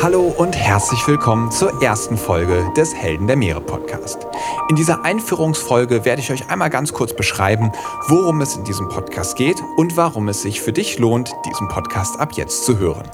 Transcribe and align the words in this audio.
Hallo 0.00 0.34
und 0.36 0.56
herzlich 0.56 1.06
willkommen 1.06 1.50
zur 1.50 1.82
ersten 1.82 2.16
Folge 2.16 2.64
des 2.76 2.94
Helden 2.94 3.26
der 3.26 3.36
Meere 3.36 3.60
Podcast. 3.60 4.26
In 4.68 4.76
dieser 4.76 5.04
Einführungsfolge 5.04 6.04
werde 6.04 6.20
ich 6.20 6.30
euch 6.32 6.48
einmal 6.48 6.70
ganz 6.70 6.92
kurz 6.92 7.14
beschreiben, 7.14 7.70
worum 8.08 8.40
es 8.40 8.56
in 8.56 8.64
diesem 8.64 8.88
Podcast 8.88 9.36
geht 9.36 9.56
und 9.76 9.96
warum 9.96 10.28
es 10.28 10.42
sich 10.42 10.60
für 10.60 10.72
dich 10.72 10.98
lohnt, 10.98 11.32
diesen 11.46 11.68
Podcast 11.68 12.18
ab 12.18 12.32
jetzt 12.34 12.64
zu 12.64 12.78
hören. 12.78 13.08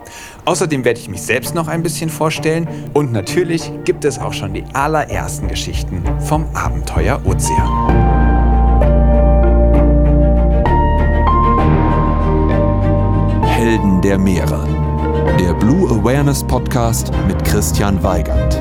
Außerdem 0.44 0.84
werde 0.84 1.00
ich 1.00 1.08
mich 1.08 1.22
selbst 1.22 1.54
noch 1.54 1.68
ein 1.68 1.82
bisschen 1.82 2.10
vorstellen 2.10 2.68
und 2.94 3.12
natürlich 3.12 3.70
gibt 3.84 4.04
es 4.04 4.18
auch 4.18 4.32
schon 4.32 4.54
die 4.54 4.64
allerersten 4.72 5.48
Geschichten 5.48 6.02
vom 6.20 6.46
Abenteuer 6.54 7.20
Ozean. 7.24 8.18
Helden 13.44 14.00
der 14.00 14.18
Meere 14.18 14.77
der 15.36 15.52
Blue 15.54 15.88
Awareness 15.90 16.44
Podcast 16.44 17.12
mit 17.26 17.44
Christian 17.44 18.02
Weigand. 18.02 18.54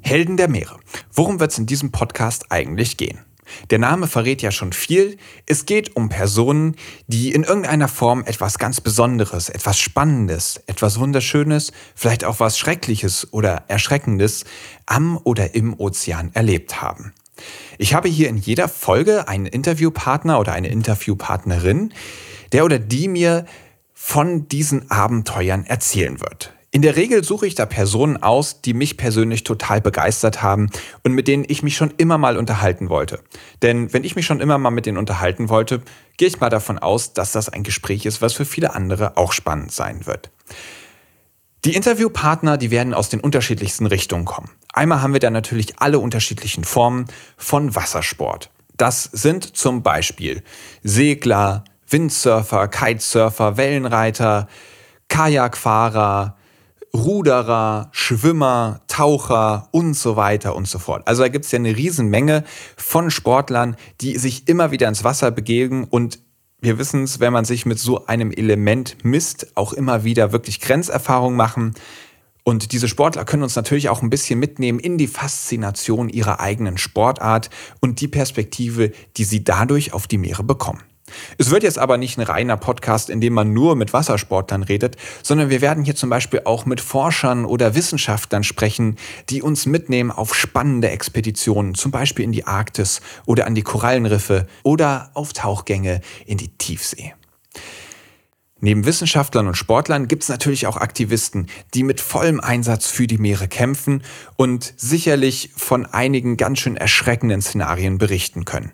Helden 0.00 0.36
der 0.36 0.48
Meere. 0.48 0.78
Worum 1.12 1.40
wird 1.40 1.52
es 1.52 1.58
in 1.58 1.66
diesem 1.66 1.92
Podcast 1.92 2.50
eigentlich 2.50 2.96
gehen? 2.96 3.20
Der 3.70 3.78
Name 3.78 4.06
verrät 4.06 4.42
ja 4.42 4.50
schon 4.50 4.72
viel. 4.72 5.16
Es 5.46 5.66
geht 5.66 5.94
um 5.94 6.08
Personen, 6.08 6.76
die 7.06 7.32
in 7.32 7.44
irgendeiner 7.44 7.88
Form 7.88 8.24
etwas 8.24 8.58
ganz 8.58 8.80
Besonderes, 8.80 9.48
etwas 9.48 9.78
Spannendes, 9.78 10.60
etwas 10.66 10.98
Wunderschönes, 10.98 11.72
vielleicht 11.94 12.24
auch 12.24 12.40
was 12.40 12.58
Schreckliches 12.58 13.32
oder 13.32 13.64
Erschreckendes 13.68 14.44
am 14.84 15.18
oder 15.22 15.54
im 15.54 15.78
Ozean 15.78 16.30
erlebt 16.34 16.82
haben. 16.82 17.14
Ich 17.78 17.94
habe 17.94 18.08
hier 18.08 18.28
in 18.28 18.36
jeder 18.36 18.68
Folge 18.68 19.28
einen 19.28 19.46
Interviewpartner 19.46 20.40
oder 20.40 20.52
eine 20.52 20.68
Interviewpartnerin, 20.68 21.92
der 22.52 22.64
oder 22.64 22.78
die 22.78 23.08
mir 23.08 23.46
von 23.94 24.48
diesen 24.48 24.90
Abenteuern 24.90 25.64
erzählen 25.64 26.20
wird. 26.20 26.52
In 26.76 26.82
der 26.82 26.96
Regel 26.96 27.24
suche 27.24 27.46
ich 27.46 27.54
da 27.54 27.64
Personen 27.64 28.22
aus, 28.22 28.60
die 28.60 28.74
mich 28.74 28.98
persönlich 28.98 29.44
total 29.44 29.80
begeistert 29.80 30.42
haben 30.42 30.68
und 31.04 31.12
mit 31.12 31.26
denen 31.26 31.46
ich 31.48 31.62
mich 31.62 31.74
schon 31.74 31.94
immer 31.96 32.18
mal 32.18 32.36
unterhalten 32.36 32.90
wollte. 32.90 33.20
Denn 33.62 33.94
wenn 33.94 34.04
ich 34.04 34.14
mich 34.14 34.26
schon 34.26 34.40
immer 34.40 34.58
mal 34.58 34.70
mit 34.70 34.84
denen 34.84 34.98
unterhalten 34.98 35.48
wollte, 35.48 35.80
gehe 36.18 36.28
ich 36.28 36.38
mal 36.38 36.50
davon 36.50 36.78
aus, 36.78 37.14
dass 37.14 37.32
das 37.32 37.48
ein 37.48 37.62
Gespräch 37.62 38.04
ist, 38.04 38.20
was 38.20 38.34
für 38.34 38.44
viele 38.44 38.74
andere 38.74 39.16
auch 39.16 39.32
spannend 39.32 39.72
sein 39.72 40.04
wird. 40.04 40.30
Die 41.64 41.74
Interviewpartner, 41.74 42.58
die 42.58 42.70
werden 42.70 42.92
aus 42.92 43.08
den 43.08 43.20
unterschiedlichsten 43.20 43.86
Richtungen 43.86 44.26
kommen. 44.26 44.50
Einmal 44.76 45.00
haben 45.00 45.14
wir 45.14 45.20
da 45.20 45.30
natürlich 45.30 45.78
alle 45.78 45.98
unterschiedlichen 45.98 46.62
Formen 46.62 47.06
von 47.38 47.74
Wassersport. 47.74 48.50
Das 48.76 49.04
sind 49.04 49.56
zum 49.56 49.82
Beispiel 49.82 50.42
Segler, 50.82 51.64
Windsurfer, 51.88 52.68
Kitesurfer, 52.68 53.56
Wellenreiter, 53.56 54.48
Kajakfahrer, 55.08 56.36
Ruderer, 56.92 57.88
Schwimmer, 57.92 58.82
Taucher 58.86 59.68
und 59.70 59.94
so 59.94 60.16
weiter 60.16 60.54
und 60.54 60.68
so 60.68 60.78
fort. 60.78 61.08
Also 61.08 61.22
da 61.22 61.28
gibt 61.28 61.46
es 61.46 61.52
ja 61.52 61.58
eine 61.58 61.74
Riesenmenge 61.74 62.44
von 62.76 63.10
Sportlern, 63.10 63.76
die 64.02 64.18
sich 64.18 64.46
immer 64.46 64.72
wieder 64.72 64.88
ins 64.88 65.04
Wasser 65.04 65.30
begeben 65.30 65.84
und 65.84 66.18
wir 66.60 66.78
wissen 66.78 67.04
es, 67.04 67.20
wenn 67.20 67.32
man 67.32 67.44
sich 67.44 67.64
mit 67.64 67.78
so 67.78 68.06
einem 68.06 68.30
Element 68.30 68.96
misst, 69.04 69.56
auch 69.56 69.72
immer 69.72 70.04
wieder 70.04 70.32
wirklich 70.32 70.60
Grenzerfahrungen 70.60 71.36
machen. 71.36 71.74
Und 72.48 72.70
diese 72.70 72.86
Sportler 72.86 73.24
können 73.24 73.42
uns 73.42 73.56
natürlich 73.56 73.88
auch 73.88 74.02
ein 74.02 74.08
bisschen 74.08 74.38
mitnehmen 74.38 74.78
in 74.78 74.98
die 74.98 75.08
Faszination 75.08 76.08
ihrer 76.08 76.38
eigenen 76.38 76.78
Sportart 76.78 77.50
und 77.80 78.00
die 78.00 78.06
Perspektive, 78.06 78.92
die 79.16 79.24
sie 79.24 79.42
dadurch 79.42 79.92
auf 79.92 80.06
die 80.06 80.16
Meere 80.16 80.44
bekommen. 80.44 80.80
Es 81.38 81.50
wird 81.50 81.64
jetzt 81.64 81.78
aber 81.78 81.98
nicht 81.98 82.18
ein 82.18 82.22
reiner 82.22 82.56
Podcast, 82.56 83.10
in 83.10 83.20
dem 83.20 83.32
man 83.32 83.52
nur 83.52 83.74
mit 83.74 83.92
Wassersportlern 83.92 84.62
redet, 84.62 84.96
sondern 85.24 85.50
wir 85.50 85.60
werden 85.60 85.84
hier 85.84 85.96
zum 85.96 86.08
Beispiel 86.08 86.42
auch 86.44 86.66
mit 86.66 86.80
Forschern 86.80 87.46
oder 87.46 87.74
Wissenschaftlern 87.74 88.44
sprechen, 88.44 88.94
die 89.28 89.42
uns 89.42 89.66
mitnehmen 89.66 90.12
auf 90.12 90.32
spannende 90.32 90.90
Expeditionen, 90.90 91.74
zum 91.74 91.90
Beispiel 91.90 92.24
in 92.24 92.32
die 92.32 92.46
Arktis 92.46 93.00
oder 93.24 93.48
an 93.48 93.56
die 93.56 93.62
Korallenriffe 93.62 94.46
oder 94.62 95.10
auf 95.14 95.32
Tauchgänge 95.32 96.00
in 96.26 96.38
die 96.38 96.56
Tiefsee. 96.56 97.12
Neben 98.58 98.86
Wissenschaftlern 98.86 99.48
und 99.48 99.56
Sportlern 99.56 100.08
gibt 100.08 100.22
es 100.22 100.30
natürlich 100.30 100.66
auch 100.66 100.78
Aktivisten, 100.78 101.46
die 101.74 101.82
mit 101.82 102.00
vollem 102.00 102.40
Einsatz 102.40 102.86
für 102.86 103.06
die 103.06 103.18
Meere 103.18 103.48
kämpfen 103.48 104.02
und 104.36 104.72
sicherlich 104.78 105.50
von 105.54 105.84
einigen 105.84 106.38
ganz 106.38 106.60
schön 106.60 106.76
erschreckenden 106.76 107.42
Szenarien 107.42 107.98
berichten 107.98 108.46
können. 108.46 108.72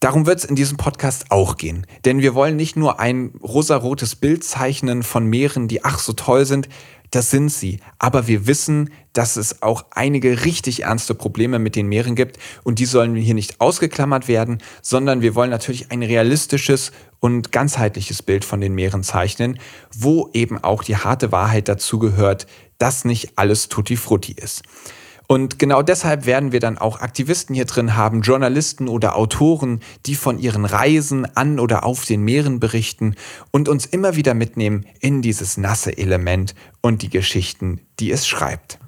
Darum 0.00 0.26
wird 0.26 0.40
es 0.40 0.44
in 0.44 0.54
diesem 0.54 0.76
Podcast 0.76 1.30
auch 1.30 1.56
gehen. 1.56 1.86
Denn 2.04 2.20
wir 2.20 2.34
wollen 2.34 2.56
nicht 2.56 2.76
nur 2.76 3.00
ein 3.00 3.32
rosarotes 3.42 4.14
Bild 4.16 4.44
zeichnen 4.44 5.02
von 5.02 5.26
Meeren, 5.26 5.66
die 5.66 5.84
ach 5.84 5.98
so 5.98 6.12
toll 6.12 6.44
sind, 6.44 6.68
das 7.10 7.30
sind 7.30 7.48
sie. 7.48 7.80
Aber 7.98 8.26
wir 8.26 8.46
wissen, 8.46 8.90
dass 9.12 9.36
es 9.36 9.62
auch 9.62 9.86
einige 9.90 10.44
richtig 10.44 10.84
ernste 10.84 11.14
Probleme 11.14 11.58
mit 11.58 11.74
den 11.74 11.88
Meeren 11.88 12.14
gibt 12.14 12.38
und 12.64 12.78
die 12.78 12.84
sollen 12.84 13.16
hier 13.16 13.34
nicht 13.34 13.60
ausgeklammert 13.60 14.28
werden, 14.28 14.58
sondern 14.82 15.22
wir 15.22 15.34
wollen 15.34 15.50
natürlich 15.50 15.90
ein 15.90 16.02
realistisches 16.02 16.92
und 17.20 17.52
ganzheitliches 17.52 18.22
Bild 18.22 18.44
von 18.44 18.60
den 18.60 18.74
Meeren 18.74 19.02
zeichnen, 19.02 19.58
wo 19.94 20.30
eben 20.32 20.62
auch 20.62 20.82
die 20.82 20.96
harte 20.96 21.32
Wahrheit 21.32 21.68
dazu 21.68 21.98
gehört, 21.98 22.46
dass 22.78 23.04
nicht 23.04 23.32
alles 23.36 23.68
tutti 23.68 23.96
frutti 23.96 24.32
ist. 24.32 24.62
Und 25.30 25.58
genau 25.58 25.82
deshalb 25.82 26.24
werden 26.24 26.52
wir 26.52 26.60
dann 26.60 26.78
auch 26.78 27.00
Aktivisten 27.00 27.54
hier 27.54 27.66
drin 27.66 27.96
haben, 27.96 28.22
Journalisten 28.22 28.88
oder 28.88 29.14
Autoren, 29.14 29.80
die 30.06 30.14
von 30.14 30.38
ihren 30.38 30.64
Reisen 30.64 31.26
an 31.36 31.60
oder 31.60 31.84
auf 31.84 32.06
den 32.06 32.22
Meeren 32.22 32.60
berichten 32.60 33.14
und 33.50 33.68
uns 33.68 33.84
immer 33.84 34.16
wieder 34.16 34.32
mitnehmen 34.32 34.86
in 35.00 35.20
dieses 35.20 35.58
nasse 35.58 35.98
Element 35.98 36.54
und 36.80 37.02
die 37.02 37.10
Geschichten, 37.10 37.82
die 38.00 38.10
es 38.10 38.26
schreibt. 38.26 38.78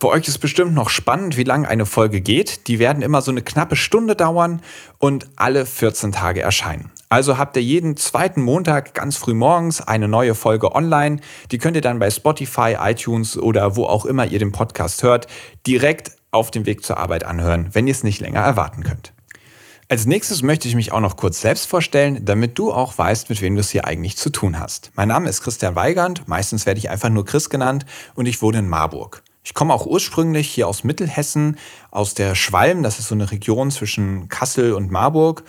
Für 0.00 0.08
euch 0.08 0.26
ist 0.26 0.38
bestimmt 0.38 0.72
noch 0.72 0.88
spannend, 0.88 1.36
wie 1.36 1.44
lange 1.44 1.68
eine 1.68 1.84
Folge 1.84 2.22
geht. 2.22 2.66
Die 2.68 2.78
werden 2.78 3.02
immer 3.02 3.20
so 3.20 3.30
eine 3.30 3.42
knappe 3.42 3.76
Stunde 3.76 4.16
dauern 4.16 4.62
und 4.98 5.28
alle 5.36 5.66
14 5.66 6.10
Tage 6.10 6.40
erscheinen. 6.40 6.90
Also 7.12 7.36
habt 7.36 7.58
ihr 7.58 7.62
jeden 7.62 7.98
zweiten 7.98 8.40
Montag 8.40 8.94
ganz 8.94 9.18
früh 9.18 9.34
morgens 9.34 9.82
eine 9.82 10.08
neue 10.08 10.34
Folge 10.34 10.74
online. 10.74 11.20
Die 11.50 11.58
könnt 11.58 11.76
ihr 11.76 11.82
dann 11.82 11.98
bei 11.98 12.10
Spotify, 12.10 12.76
iTunes 12.80 13.36
oder 13.36 13.76
wo 13.76 13.84
auch 13.84 14.06
immer 14.06 14.24
ihr 14.24 14.38
den 14.38 14.50
Podcast 14.50 15.02
hört, 15.02 15.26
direkt 15.66 16.12
auf 16.30 16.50
dem 16.50 16.64
Weg 16.64 16.82
zur 16.82 16.96
Arbeit 16.96 17.24
anhören, 17.24 17.68
wenn 17.72 17.86
ihr 17.86 17.90
es 17.90 18.02
nicht 18.02 18.22
länger 18.22 18.40
erwarten 18.40 18.82
könnt. 18.82 19.12
Als 19.90 20.06
nächstes 20.06 20.42
möchte 20.42 20.68
ich 20.68 20.74
mich 20.74 20.92
auch 20.92 21.00
noch 21.00 21.18
kurz 21.18 21.42
selbst 21.42 21.66
vorstellen, 21.66 22.24
damit 22.24 22.58
du 22.58 22.72
auch 22.72 22.96
weißt, 22.96 23.28
mit 23.28 23.42
wem 23.42 23.56
du 23.56 23.60
es 23.60 23.68
hier 23.68 23.86
eigentlich 23.86 24.16
zu 24.16 24.30
tun 24.30 24.58
hast. 24.58 24.90
Mein 24.94 25.08
Name 25.08 25.28
ist 25.28 25.42
Christian 25.42 25.76
Weigand, 25.76 26.26
meistens 26.28 26.64
werde 26.64 26.78
ich 26.78 26.88
einfach 26.88 27.10
nur 27.10 27.26
Chris 27.26 27.50
genannt 27.50 27.84
und 28.14 28.24
ich 28.24 28.40
wohne 28.40 28.60
in 28.60 28.70
Marburg. 28.70 29.22
Ich 29.44 29.54
komme 29.54 29.74
auch 29.74 29.86
ursprünglich 29.86 30.48
hier 30.48 30.68
aus 30.68 30.84
Mittelhessen, 30.84 31.58
aus 31.90 32.14
der 32.14 32.36
Schwalm, 32.36 32.84
das 32.84 33.00
ist 33.00 33.08
so 33.08 33.14
eine 33.16 33.32
Region 33.32 33.72
zwischen 33.72 34.28
Kassel 34.28 34.72
und 34.72 34.92
Marburg 34.92 35.42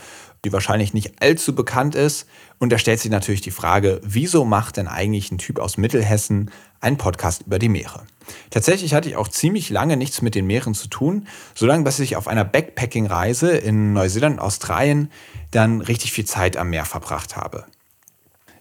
die 0.46 0.54
wahrscheinlich 0.54 0.94
nicht 0.94 1.22
allzu 1.22 1.56
bekannt 1.56 1.96
ist. 1.96 2.28
Und 2.60 2.72
da 2.72 2.78
stellt 2.78 3.00
sich 3.00 3.12
natürlich 3.12 3.42
die 3.42 3.52
Frage, 3.52 4.02
wieso 4.04 4.46
macht 4.46 4.78
denn 4.78 4.88
eigentlich 4.88 5.32
ein 5.32 5.38
Typ 5.38 5.60
aus 5.60 5.78
Mittelhessen 5.78 6.52
einen 6.82 6.98
Podcast 6.98 7.44
über 7.48 7.60
die 7.60 7.70
Meere? 7.70 8.04
Tatsächlich 8.50 8.94
hatte 8.94 9.10
ich 9.10 9.16
auch 9.16 9.28
ziemlich 9.28 9.70
lange 9.70 9.98
nichts 9.98 10.22
mit 10.22 10.36
den 10.36 10.48
Meeren 10.48 10.74
zu 10.74 10.88
tun, 10.88 11.28
solange 11.56 11.84
dass 11.84 12.00
ich 12.00 12.16
auf 12.16 12.28
einer 12.28 12.46
Backpacking-Reise 12.46 13.52
in 13.52 13.94
Neuseeland 13.94 14.40
und 14.40 14.46
Australien 14.46 15.12
dann 15.52 15.82
richtig 15.82 16.12
viel 16.12 16.26
Zeit 16.26 16.58
am 16.58 16.70
Meer 16.70 16.86
verbracht 16.86 17.36
habe. 17.36 17.66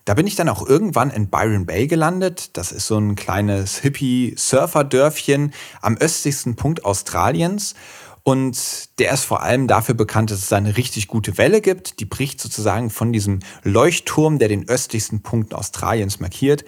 Da 0.04 0.14
bin 0.14 0.26
ich 0.26 0.34
dann 0.34 0.49
auch 0.49 0.66
irgendwann 0.66 1.10
in 1.10 1.28
Byron 1.28 1.64
Bay 1.64 1.87
gelandet. 1.87 2.56
Das 2.56 2.72
ist 2.72 2.88
so 2.88 2.99
ein 2.99 3.14
kleines 3.14 3.78
Hippie-Surfer-Dörfchen 3.78 5.53
am 5.81 5.97
östlichsten 5.97 6.56
Punkt 6.56 6.84
Australiens. 6.84 7.76
Und 8.25 8.99
der 9.00 9.12
ist 9.12 9.25
vor 9.25 9.43
allem 9.43 9.66
dafür 9.66 9.94
bekannt, 9.94 10.31
dass 10.31 10.38
es 10.38 10.53
eine 10.53 10.77
richtig 10.77 11.09
gute 11.09 11.38
Welle 11.38 11.60
gibt. 11.60 11.99
Die 11.99 12.05
bricht 12.05 12.41
sozusagen 12.41 12.91
von 12.91 13.12
diesem 13.12 13.41
Leuchtturm, 13.64 14.38
der 14.38 14.49
den 14.49 14.69
östlichsten 14.69 15.23
Punkt 15.23 15.55
Australiens 15.55 16.20
markiert, 16.20 16.64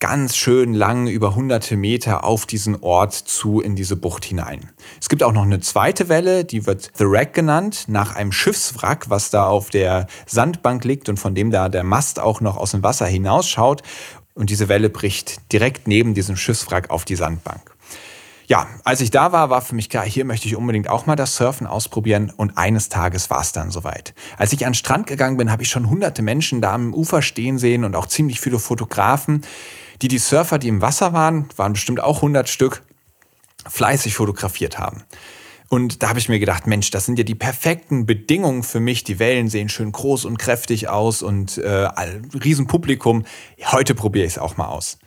ganz 0.00 0.36
schön 0.36 0.74
lang 0.74 1.06
über 1.08 1.34
hunderte 1.34 1.76
Meter 1.76 2.24
auf 2.24 2.46
diesen 2.46 2.82
Ort 2.82 3.14
zu 3.14 3.60
in 3.60 3.76
diese 3.76 3.96
Bucht 3.96 4.24
hinein. 4.24 4.70
Es 5.00 5.08
gibt 5.08 5.22
auch 5.22 5.32
noch 5.32 5.42
eine 5.42 5.60
zweite 5.60 6.08
Welle, 6.08 6.44
die 6.44 6.66
wird 6.66 6.90
The 6.94 7.04
Wreck 7.04 7.32
genannt, 7.32 7.84
nach 7.88 8.14
einem 8.14 8.32
Schiffswrack, 8.32 9.10
was 9.10 9.30
da 9.30 9.46
auf 9.46 9.70
der 9.70 10.06
Sandbank 10.26 10.84
liegt 10.84 11.08
und 11.08 11.18
von 11.18 11.34
dem 11.34 11.50
da 11.50 11.68
der 11.68 11.84
Mast 11.84 12.20
auch 12.20 12.40
noch 12.40 12.56
aus 12.56 12.72
dem 12.72 12.82
Wasser 12.82 13.06
hinausschaut. 13.06 13.82
Und 14.34 14.50
diese 14.50 14.68
Welle 14.68 14.88
bricht 14.88 15.52
direkt 15.52 15.88
neben 15.88 16.14
diesem 16.14 16.36
Schiffswrack 16.36 16.90
auf 16.90 17.04
die 17.04 17.16
Sandbank 17.16 17.77
ja, 18.48 18.66
als 18.82 19.02
ich 19.02 19.10
da 19.10 19.30
war, 19.30 19.50
war 19.50 19.60
für 19.60 19.74
mich 19.74 19.90
klar, 19.90 20.06
hier 20.06 20.24
möchte 20.24 20.48
ich 20.48 20.56
unbedingt 20.56 20.88
auch 20.88 21.04
mal 21.04 21.16
das 21.16 21.36
Surfen 21.36 21.66
ausprobieren 21.66 22.32
und 22.34 22.56
eines 22.56 22.88
Tages 22.88 23.28
war 23.28 23.42
es 23.42 23.52
dann 23.52 23.70
soweit. 23.70 24.14
Als 24.38 24.54
ich 24.54 24.64
an 24.64 24.72
den 24.72 24.74
Strand 24.74 25.06
gegangen 25.06 25.36
bin, 25.36 25.52
habe 25.52 25.62
ich 25.62 25.68
schon 25.68 25.90
hunderte 25.90 26.22
Menschen 26.22 26.62
da 26.62 26.72
am 26.72 26.94
Ufer 26.94 27.20
stehen 27.20 27.58
sehen 27.58 27.84
und 27.84 27.94
auch 27.94 28.06
ziemlich 28.06 28.40
viele 28.40 28.58
Fotografen, 28.58 29.42
die 30.00 30.08
die 30.08 30.18
Surfer, 30.18 30.58
die 30.58 30.68
im 30.68 30.80
Wasser 30.80 31.12
waren, 31.12 31.50
waren 31.56 31.74
bestimmt 31.74 32.00
auch 32.00 32.22
hundert 32.22 32.48
Stück, 32.48 32.82
fleißig 33.68 34.14
fotografiert 34.14 34.78
haben. 34.78 35.04
Und 35.68 36.02
da 36.02 36.08
habe 36.08 36.18
ich 36.18 36.30
mir 36.30 36.38
gedacht, 36.38 36.66
Mensch, 36.66 36.90
das 36.90 37.04
sind 37.04 37.18
ja 37.18 37.24
die 37.24 37.34
perfekten 37.34 38.06
Bedingungen 38.06 38.62
für 38.62 38.80
mich. 38.80 39.04
Die 39.04 39.18
Wellen 39.18 39.50
sehen 39.50 39.68
schön 39.68 39.92
groß 39.92 40.24
und 40.24 40.38
kräftig 40.38 40.88
aus 40.88 41.20
und 41.20 41.58
äh, 41.58 41.88
Riesenpublikum. 42.42 43.26
Heute 43.66 43.94
probiere 43.94 44.24
ich 44.24 44.32
es 44.32 44.38
auch 44.38 44.56
mal 44.56 44.68
aus. 44.68 44.98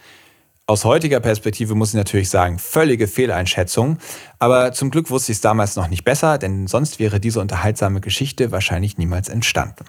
Aus 0.72 0.86
heutiger 0.86 1.20
Perspektive 1.20 1.76
muss 1.76 1.90
ich 1.90 1.96
natürlich 1.96 2.30
sagen, 2.30 2.58
völlige 2.58 3.10
Fehleinschätzung. 3.10 3.98
Aber 4.40 4.72
zum 4.72 4.90
Glück 4.90 5.10
wusste 5.10 5.34
ich 5.34 5.40
es 5.40 5.42
damals 5.42 5.76
noch 5.76 5.90
nicht 5.90 6.06
besser, 6.06 6.38
denn 6.38 6.66
sonst 6.66 6.98
wäre 6.98 7.20
diese 7.20 7.42
unterhaltsame 7.42 8.00
Geschichte 8.00 8.54
wahrscheinlich 8.54 8.98
niemals 8.98 9.28
entstanden. 9.28 9.84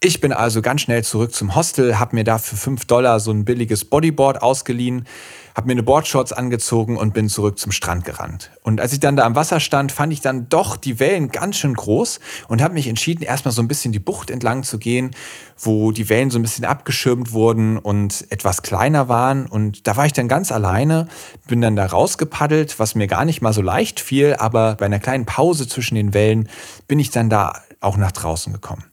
Ich 0.00 0.20
bin 0.20 0.30
also 0.30 0.60
ganz 0.60 0.82
schnell 0.82 1.02
zurück 1.04 1.32
zum 1.32 1.54
Hostel, 1.54 1.98
habe 1.98 2.16
mir 2.16 2.24
da 2.24 2.36
für 2.36 2.54
5 2.54 2.84
Dollar 2.84 3.18
so 3.18 3.30
ein 3.30 3.46
billiges 3.46 3.86
Bodyboard 3.86 4.42
ausgeliehen, 4.42 5.06
habe 5.54 5.68
mir 5.68 5.72
eine 5.72 5.82
Boardshorts 5.82 6.34
angezogen 6.34 6.98
und 6.98 7.14
bin 7.14 7.30
zurück 7.30 7.58
zum 7.58 7.72
Strand 7.72 8.04
gerannt. 8.04 8.50
Und 8.62 8.78
als 8.78 8.92
ich 8.92 9.00
dann 9.00 9.16
da 9.16 9.24
am 9.24 9.34
Wasser 9.34 9.58
stand, 9.58 9.92
fand 9.92 10.12
ich 10.12 10.20
dann 10.20 10.50
doch 10.50 10.76
die 10.76 11.00
Wellen 11.00 11.30
ganz 11.30 11.56
schön 11.56 11.72
groß 11.72 12.20
und 12.46 12.60
habe 12.60 12.74
mich 12.74 12.88
entschieden, 12.88 13.22
erstmal 13.22 13.52
so 13.52 13.62
ein 13.62 13.68
bisschen 13.68 13.90
die 13.90 13.98
Bucht 13.98 14.30
entlang 14.30 14.64
zu 14.64 14.78
gehen, 14.78 15.12
wo 15.58 15.92
die 15.92 16.10
Wellen 16.10 16.30
so 16.30 16.38
ein 16.38 16.42
bisschen 16.42 16.66
abgeschirmt 16.66 17.32
wurden 17.32 17.78
und 17.78 18.26
etwas 18.28 18.60
kleiner 18.60 19.08
waren. 19.08 19.46
Und 19.46 19.86
da 19.86 19.96
war 19.96 20.04
ich 20.04 20.12
dann 20.12 20.28
ganz 20.28 20.52
alleine, 20.52 21.08
bin 21.48 21.62
dann 21.62 21.74
da 21.74 21.86
rausgepaddelt, 21.86 22.78
was 22.78 22.96
mir 22.96 23.06
gar 23.06 23.24
nicht 23.24 23.40
mal 23.40 23.54
so 23.54 23.62
leicht 23.62 24.00
fiel, 24.00 24.36
aber 24.38 24.74
bei 24.74 24.84
einer 24.84 25.00
kleinen 25.00 25.24
Pause 25.24 25.66
zwischen 25.66 25.94
den 25.94 26.12
Wellen 26.12 26.50
bin 26.86 26.98
ich 26.98 27.10
dann 27.10 27.30
da 27.30 27.62
auch 27.80 27.96
nach 27.96 28.12
draußen 28.12 28.52
gekommen 28.52 28.84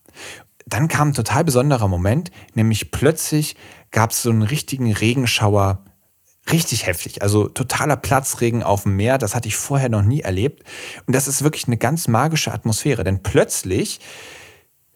dann 0.66 0.88
kam 0.88 1.10
ein 1.10 1.14
total 1.14 1.44
besonderer 1.44 1.88
Moment, 1.88 2.32
nämlich 2.54 2.92
plötzlich 2.92 3.56
gab 3.92 4.12
es 4.12 4.22
so 4.24 4.30
einen 4.30 4.44
richtigen 4.44 4.92
Regenschauer, 4.92 5.84
richtig 6.52 6.88
heftig, 6.88 7.22
also 7.22 7.48
totaler 7.48 7.96
Platzregen 7.96 8.64
auf 8.64 8.84
dem 8.84 8.96
Meer, 8.96 9.18
das 9.18 9.36
hatte 9.36 9.48
ich 9.48 9.56
vorher 9.56 9.90
noch 9.90 10.02
nie 10.02 10.22
erlebt 10.22 10.64
und 11.06 11.16
das 11.16 11.28
ist 11.28 11.44
wirklich 11.44 11.68
eine 11.68 11.78
ganz 11.78 12.08
magische 12.08 12.54
Atmosphäre, 12.54 13.04
denn 13.04 13.24
plötzlich 13.24 14.00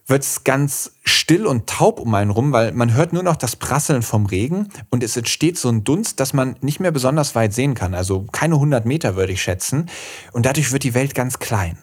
wird 0.07 0.23
es 0.23 0.45
ganz 0.45 0.93
still 1.03 1.45
und 1.45 1.67
taub 1.67 1.99
um 1.99 2.13
einen 2.15 2.31
rum, 2.31 2.53
weil 2.53 2.71
man 2.71 2.93
hört 2.93 3.11
nur 3.11 3.23
noch 3.23 3.35
das 3.35 3.57
Prasseln 3.57 4.01
vom 4.01 4.25
Regen 4.25 4.69
und 4.89 5.03
es 5.03 5.17
entsteht 5.17 5.57
so 5.57 5.67
ein 5.67 5.83
Dunst, 5.83 6.21
dass 6.21 6.33
man 6.33 6.55
nicht 6.61 6.79
mehr 6.79 6.91
besonders 6.91 7.35
weit 7.35 7.53
sehen 7.53 7.75
kann. 7.75 7.93
Also 7.93 8.25
keine 8.31 8.55
100 8.55 8.85
Meter 8.85 9.17
würde 9.17 9.33
ich 9.33 9.41
schätzen. 9.41 9.89
Und 10.31 10.45
dadurch 10.45 10.71
wird 10.71 10.83
die 10.83 10.93
Welt 10.93 11.13
ganz 11.13 11.39
klein 11.39 11.77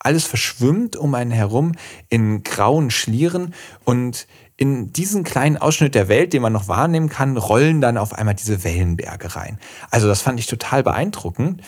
alles 0.00 0.24
verschwimmt 0.24 0.96
um 0.96 1.14
einen 1.14 1.30
herum 1.30 1.72
in 2.08 2.42
grauen 2.42 2.90
Schlieren 2.90 3.54
und 3.84 4.26
in 4.56 4.92
diesen 4.92 5.24
kleinen 5.24 5.56
Ausschnitt 5.56 5.94
der 5.94 6.08
Welt, 6.08 6.34
den 6.34 6.42
man 6.42 6.52
noch 6.52 6.68
wahrnehmen 6.68 7.08
kann, 7.08 7.38
rollen 7.38 7.80
dann 7.80 7.96
auf 7.96 8.12
einmal 8.12 8.34
diese 8.34 8.62
Wellenberge 8.62 9.34
rein. 9.34 9.58
Also 9.90 10.06
das 10.06 10.20
fand 10.20 10.38
ich 10.38 10.46
total 10.46 10.82
beeindruckend. 10.82 11.62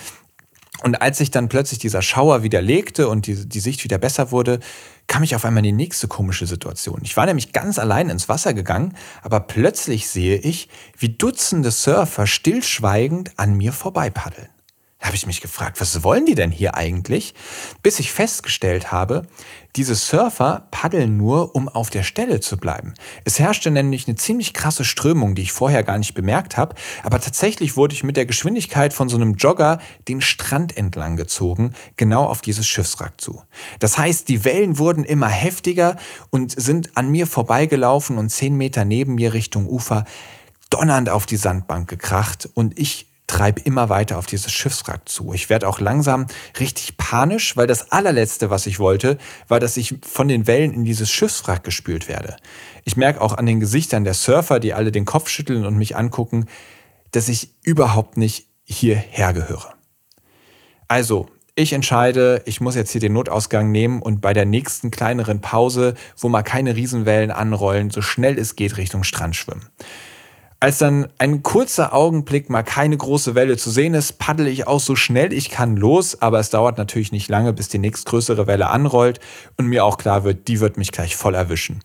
Und 0.82 1.00
als 1.00 1.18
sich 1.18 1.30
dann 1.30 1.48
plötzlich 1.48 1.78
dieser 1.78 2.02
Schauer 2.02 2.42
wieder 2.42 2.60
legte 2.60 3.08
und 3.08 3.26
die, 3.26 3.48
die 3.48 3.60
Sicht 3.60 3.84
wieder 3.84 3.98
besser 3.98 4.30
wurde, 4.30 4.60
kam 5.06 5.22
ich 5.22 5.34
auf 5.36 5.44
einmal 5.44 5.60
in 5.60 5.76
die 5.76 5.84
nächste 5.84 6.08
komische 6.08 6.46
Situation. 6.46 7.00
Ich 7.02 7.16
war 7.16 7.24
nämlich 7.24 7.52
ganz 7.52 7.78
allein 7.78 8.10
ins 8.10 8.28
Wasser 8.28 8.52
gegangen, 8.52 8.94
aber 9.22 9.40
plötzlich 9.40 10.08
sehe 10.08 10.36
ich, 10.36 10.68
wie 10.98 11.10
Dutzende 11.10 11.70
Surfer 11.70 12.26
stillschweigend 12.26 13.38
an 13.38 13.54
mir 13.54 13.72
vorbeipaddeln. 13.72 14.48
Da 15.02 15.08
habe 15.08 15.16
ich 15.16 15.26
mich 15.26 15.40
gefragt, 15.40 15.80
was 15.80 16.04
wollen 16.04 16.26
die 16.26 16.36
denn 16.36 16.52
hier 16.52 16.76
eigentlich? 16.76 17.34
Bis 17.82 17.98
ich 17.98 18.12
festgestellt 18.12 18.92
habe, 18.92 19.26
diese 19.74 19.96
Surfer 19.96 20.68
paddeln 20.70 21.16
nur, 21.16 21.56
um 21.56 21.68
auf 21.68 21.90
der 21.90 22.04
Stelle 22.04 22.38
zu 22.38 22.56
bleiben. 22.56 22.94
Es 23.24 23.40
herrschte 23.40 23.72
nämlich 23.72 24.06
eine 24.06 24.14
ziemlich 24.14 24.54
krasse 24.54 24.84
Strömung, 24.84 25.34
die 25.34 25.42
ich 25.42 25.50
vorher 25.50 25.82
gar 25.82 25.98
nicht 25.98 26.14
bemerkt 26.14 26.56
habe, 26.56 26.76
aber 27.02 27.20
tatsächlich 27.20 27.76
wurde 27.76 27.96
ich 27.96 28.04
mit 28.04 28.16
der 28.16 28.26
Geschwindigkeit 28.26 28.92
von 28.92 29.08
so 29.08 29.16
einem 29.16 29.34
Jogger 29.34 29.80
den 30.06 30.20
Strand 30.20 30.76
entlang 30.76 31.16
gezogen, 31.16 31.72
genau 31.96 32.26
auf 32.26 32.40
dieses 32.40 32.68
Schiffswrack 32.68 33.20
zu. 33.20 33.42
Das 33.80 33.98
heißt, 33.98 34.28
die 34.28 34.44
Wellen 34.44 34.78
wurden 34.78 35.02
immer 35.02 35.28
heftiger 35.28 35.96
und 36.30 36.52
sind 36.52 36.96
an 36.96 37.10
mir 37.10 37.26
vorbeigelaufen 37.26 38.18
und 38.18 38.28
zehn 38.28 38.56
Meter 38.56 38.84
neben 38.84 39.16
mir 39.16 39.32
Richtung 39.32 39.66
Ufer 39.66 40.04
donnernd 40.70 41.10
auf 41.10 41.26
die 41.26 41.36
Sandbank 41.36 41.88
gekracht 41.88 42.48
und 42.54 42.78
ich 42.78 43.11
treibe 43.26 43.60
immer 43.62 43.88
weiter 43.88 44.18
auf 44.18 44.26
dieses 44.26 44.52
Schiffswrack 44.52 45.08
zu. 45.08 45.32
Ich 45.32 45.48
werde 45.48 45.68
auch 45.68 45.80
langsam 45.80 46.26
richtig 46.60 46.96
panisch, 46.96 47.56
weil 47.56 47.66
das 47.66 47.90
allerletzte, 47.90 48.50
was 48.50 48.66
ich 48.66 48.78
wollte, 48.78 49.18
war, 49.48 49.60
dass 49.60 49.76
ich 49.76 49.94
von 50.02 50.28
den 50.28 50.46
Wellen 50.46 50.72
in 50.72 50.84
dieses 50.84 51.10
Schiffswrack 51.10 51.64
gespült 51.64 52.08
werde. 52.08 52.36
Ich 52.84 52.96
merke 52.96 53.20
auch 53.20 53.32
an 53.34 53.46
den 53.46 53.60
Gesichtern 53.60 54.04
der 54.04 54.14
Surfer, 54.14 54.60
die 54.60 54.74
alle 54.74 54.92
den 54.92 55.04
Kopf 55.04 55.28
schütteln 55.28 55.64
und 55.64 55.76
mich 55.76 55.96
angucken, 55.96 56.46
dass 57.12 57.28
ich 57.28 57.54
überhaupt 57.62 58.16
nicht 58.16 58.48
hierher 58.64 59.32
gehöre. 59.32 59.74
Also, 60.88 61.28
ich 61.54 61.74
entscheide, 61.74 62.42
ich 62.46 62.62
muss 62.62 62.74
jetzt 62.74 62.92
hier 62.92 63.00
den 63.00 63.12
Notausgang 63.12 63.70
nehmen 63.70 64.00
und 64.00 64.22
bei 64.22 64.32
der 64.32 64.46
nächsten 64.46 64.90
kleineren 64.90 65.42
Pause, 65.42 65.94
wo 66.18 66.28
mal 66.28 66.42
keine 66.42 66.76
Riesenwellen 66.76 67.30
anrollen, 67.30 67.90
so 67.90 68.00
schnell 68.00 68.38
es 68.38 68.56
geht 68.56 68.78
Richtung 68.78 69.04
Strand 69.04 69.36
schwimmen. 69.36 69.68
Als 70.62 70.78
dann 70.78 71.08
ein 71.18 71.42
kurzer 71.42 71.92
Augenblick 71.92 72.48
mal 72.48 72.62
keine 72.62 72.96
große 72.96 73.34
Welle 73.34 73.56
zu 73.56 73.68
sehen 73.68 73.94
ist, 73.94 74.20
paddle 74.20 74.48
ich 74.48 74.68
auch 74.68 74.78
so 74.78 74.94
schnell 74.94 75.32
ich 75.32 75.50
kann 75.50 75.76
los, 75.76 76.22
aber 76.22 76.38
es 76.38 76.50
dauert 76.50 76.78
natürlich 76.78 77.10
nicht 77.10 77.28
lange, 77.28 77.52
bis 77.52 77.68
die 77.68 77.78
nächstgrößere 77.78 78.46
Welle 78.46 78.70
anrollt 78.70 79.18
und 79.56 79.66
mir 79.66 79.84
auch 79.84 79.98
klar 79.98 80.22
wird, 80.22 80.46
die 80.46 80.60
wird 80.60 80.76
mich 80.76 80.92
gleich 80.92 81.16
voll 81.16 81.34
erwischen. 81.34 81.82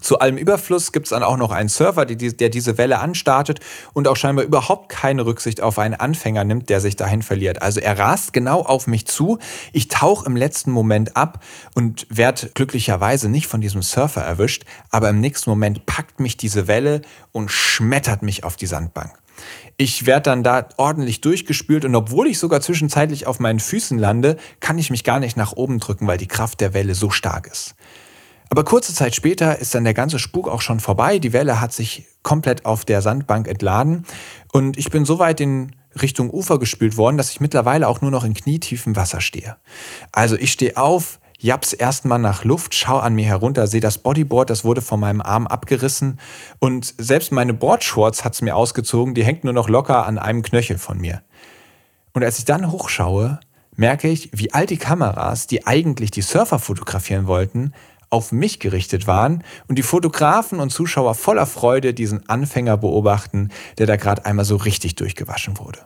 Zu 0.00 0.20
allem 0.20 0.36
Überfluss 0.36 0.92
gibt 0.92 1.06
es 1.06 1.10
dann 1.10 1.24
auch 1.24 1.36
noch 1.36 1.50
einen 1.50 1.68
Server, 1.68 2.06
der 2.06 2.48
diese 2.48 2.78
Welle 2.78 3.00
anstartet 3.00 3.58
und 3.92 4.06
auch 4.06 4.14
scheinbar 4.14 4.44
überhaupt 4.44 4.88
keine 4.88 5.26
Rücksicht 5.26 5.60
auf 5.60 5.80
einen 5.80 5.94
Anfänger 5.94 6.44
nimmt, 6.44 6.68
der 6.68 6.80
sich 6.80 6.94
dahin 6.94 7.22
verliert. 7.22 7.60
Also 7.60 7.80
er 7.80 7.98
rast 7.98 8.32
genau 8.32 8.62
auf 8.62 8.86
mich 8.86 9.08
zu, 9.08 9.38
ich 9.72 9.88
tauche 9.88 10.26
im 10.26 10.36
letzten 10.36 10.70
Moment 10.70 11.16
ab 11.16 11.42
und 11.74 12.06
werde 12.08 12.50
glücklicherweise 12.54 13.28
nicht 13.28 13.48
von 13.48 13.60
diesem 13.60 13.82
Surfer 13.82 14.22
erwischt, 14.22 14.64
aber 14.90 15.10
im 15.10 15.20
nächsten 15.20 15.50
Moment 15.50 15.86
packt 15.86 16.20
mich 16.20 16.36
diese 16.36 16.68
Welle 16.68 17.02
und 17.32 17.50
schmettert 17.50 18.22
mich 18.22 18.44
auf 18.44 18.56
die 18.56 18.66
Sandbank. 18.66 19.10
Ich 19.76 20.06
werde 20.06 20.30
dann 20.30 20.44
da 20.44 20.68
ordentlich 20.76 21.20
durchgespült 21.20 21.84
und 21.84 21.96
obwohl 21.96 22.28
ich 22.28 22.38
sogar 22.38 22.60
zwischenzeitlich 22.60 23.26
auf 23.26 23.40
meinen 23.40 23.58
Füßen 23.58 23.98
lande, 23.98 24.36
kann 24.60 24.78
ich 24.78 24.90
mich 24.90 25.02
gar 25.02 25.18
nicht 25.18 25.36
nach 25.36 25.52
oben 25.52 25.80
drücken, 25.80 26.06
weil 26.06 26.18
die 26.18 26.28
Kraft 26.28 26.60
der 26.60 26.74
Welle 26.74 26.94
so 26.94 27.10
stark 27.10 27.48
ist. 27.48 27.74
Aber 28.50 28.64
kurze 28.64 28.92
Zeit 28.92 29.14
später 29.14 29.60
ist 29.60 29.76
dann 29.76 29.84
der 29.84 29.94
ganze 29.94 30.18
Spuk 30.18 30.48
auch 30.48 30.60
schon 30.60 30.80
vorbei. 30.80 31.20
Die 31.20 31.32
Welle 31.32 31.60
hat 31.60 31.72
sich 31.72 32.06
komplett 32.24 32.66
auf 32.66 32.84
der 32.84 33.00
Sandbank 33.00 33.46
entladen 33.46 34.04
und 34.52 34.76
ich 34.76 34.90
bin 34.90 35.04
so 35.04 35.20
weit 35.20 35.40
in 35.40 35.76
Richtung 36.02 36.30
Ufer 36.30 36.58
gespült 36.58 36.96
worden, 36.96 37.16
dass 37.16 37.30
ich 37.30 37.40
mittlerweile 37.40 37.86
auch 37.86 38.00
nur 38.00 38.10
noch 38.10 38.24
in 38.24 38.34
knietiefem 38.34 38.96
Wasser 38.96 39.20
stehe. 39.20 39.56
Also 40.10 40.36
ich 40.36 40.50
stehe 40.50 40.76
auf, 40.76 41.20
japs 41.38 41.72
erstmal 41.72 42.18
nach 42.18 42.44
Luft, 42.44 42.74
schau 42.74 42.98
an 42.98 43.14
mir 43.14 43.24
herunter, 43.24 43.68
sehe 43.68 43.80
das 43.80 43.98
Bodyboard, 43.98 44.50
das 44.50 44.64
wurde 44.64 44.82
von 44.82 44.98
meinem 44.98 45.20
Arm 45.20 45.46
abgerissen 45.46 46.18
und 46.58 46.92
selbst 46.98 47.30
meine 47.30 47.54
Boardshorts 47.54 48.24
hat 48.24 48.34
es 48.34 48.42
mir 48.42 48.56
ausgezogen, 48.56 49.14
die 49.14 49.24
hängt 49.24 49.44
nur 49.44 49.52
noch 49.52 49.68
locker 49.68 50.06
an 50.06 50.18
einem 50.18 50.42
Knöchel 50.42 50.78
von 50.78 50.98
mir. 50.98 51.22
Und 52.12 52.24
als 52.24 52.38
ich 52.38 52.44
dann 52.46 52.72
hochschaue, 52.72 53.38
merke 53.76 54.08
ich, 54.08 54.30
wie 54.32 54.52
all 54.52 54.66
die 54.66 54.76
Kameras, 54.76 55.46
die 55.46 55.66
eigentlich 55.66 56.10
die 56.10 56.22
Surfer 56.22 56.58
fotografieren 56.58 57.28
wollten, 57.28 57.72
auf 58.10 58.32
mich 58.32 58.60
gerichtet 58.60 59.06
waren 59.06 59.44
und 59.68 59.76
die 59.76 59.82
Fotografen 59.82 60.60
und 60.60 60.70
Zuschauer 60.70 61.14
voller 61.14 61.46
Freude 61.46 61.94
diesen 61.94 62.28
Anfänger 62.28 62.76
beobachten, 62.76 63.50
der 63.78 63.86
da 63.86 63.96
gerade 63.96 64.26
einmal 64.26 64.44
so 64.44 64.56
richtig 64.56 64.96
durchgewaschen 64.96 65.58
wurde. 65.58 65.78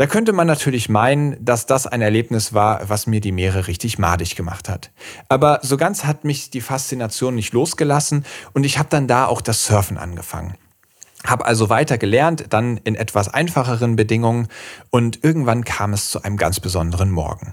Da 0.00 0.06
könnte 0.06 0.32
man 0.32 0.46
natürlich 0.46 0.88
meinen, 0.88 1.36
dass 1.44 1.66
das 1.66 1.86
ein 1.86 2.00
Erlebnis 2.00 2.54
war, 2.54 2.88
was 2.88 3.06
mir 3.06 3.20
die 3.20 3.32
Meere 3.32 3.66
richtig 3.66 3.98
madig 3.98 4.34
gemacht 4.34 4.70
hat. 4.70 4.90
Aber 5.28 5.60
so 5.62 5.76
ganz 5.76 6.04
hat 6.04 6.24
mich 6.24 6.48
die 6.48 6.62
Faszination 6.62 7.34
nicht 7.34 7.52
losgelassen 7.52 8.24
und 8.54 8.64
ich 8.64 8.78
habe 8.78 8.88
dann 8.88 9.08
da 9.08 9.26
auch 9.26 9.42
das 9.42 9.66
Surfen 9.66 9.98
angefangen. 9.98 10.54
Habe 11.26 11.44
also 11.44 11.68
weiter 11.68 11.98
gelernt, 11.98 12.46
dann 12.48 12.78
in 12.78 12.94
etwas 12.94 13.28
einfacheren 13.28 13.94
Bedingungen 13.94 14.48
und 14.88 15.22
irgendwann 15.22 15.64
kam 15.64 15.92
es 15.92 16.10
zu 16.10 16.22
einem 16.22 16.38
ganz 16.38 16.60
besonderen 16.60 17.10
Morgen. 17.10 17.52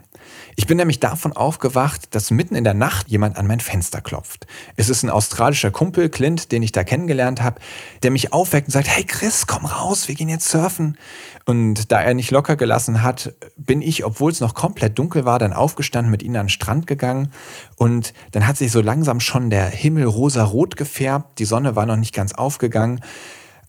Ich 0.56 0.68
bin 0.68 0.78
nämlich 0.78 1.00
davon 1.00 1.34
aufgewacht, 1.34 2.16
dass 2.16 2.32
mitten 2.32 2.56
in 2.56 2.64
der 2.64 2.74
Nacht 2.74 3.08
jemand 3.10 3.38
an 3.38 3.48
mein 3.48 3.60
Fenster 3.60 4.02
klopft. 4.02 4.48
Es 4.76 4.90
ist 4.90 5.04
ein 5.04 5.10
australischer 5.10 5.72
Kumpel, 5.72 6.10
Clint, 6.10 6.52
den 6.52 6.64
ich 6.64 6.72
da 6.72 6.84
kennengelernt 6.84 7.42
habe, 7.42 7.60
der 8.04 8.12
mich 8.12 8.34
aufweckt 8.34 8.68
und 8.68 8.72
sagt, 8.72 8.88
hey 8.88 9.04
Chris, 9.04 9.48
komm 9.48 9.66
raus, 9.66 10.08
wir 10.08 10.16
gehen 10.16 10.30
jetzt 10.30 10.50
surfen. 10.50 10.98
Und 11.46 11.92
da 11.92 12.02
er 12.02 12.14
nicht 12.14 12.32
locker 12.32 12.56
gelassen 12.56 13.04
hat, 13.04 13.34
bin 13.56 13.82
ich, 13.82 14.04
obwohl 14.04 14.32
es 14.32 14.40
noch 14.40 14.54
komplett 14.54 14.98
dunkel 14.98 15.26
war, 15.26 15.40
dann 15.40 15.54
aufgestanden, 15.54 16.12
mit 16.12 16.24
ihm 16.24 16.36
an 16.36 16.46
den 16.46 16.50
Strand 16.50 16.88
gegangen. 16.88 17.32
Und 17.76 18.14
dann 18.32 18.48
hat 18.48 18.58
sich 18.58 18.72
so 18.72 18.82
langsam 18.82 19.20
schon 19.20 19.50
der 19.50 19.66
Himmel 19.66 20.06
rosa-rot 20.06 20.76
gefärbt, 20.76 21.40
die 21.40 21.46
Sonne 21.46 21.76
war 21.76 21.86
noch 21.86 21.96
nicht 21.96 22.14
ganz 22.14 22.34
aufgegangen. 22.34 23.02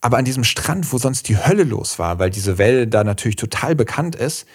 Aber 0.00 0.16
an 0.16 0.24
diesem 0.24 0.44
Strand, 0.44 0.92
wo 0.92 0.98
sonst 0.98 1.28
die 1.28 1.36
Hölle 1.36 1.64
los 1.64 1.98
war, 1.98 2.18
weil 2.18 2.30
diese 2.30 2.58
Welle 2.58 2.86
da 2.86 3.04
natürlich 3.04 3.36
total 3.36 3.74
bekannt 3.74 4.14
ist, 4.16 4.46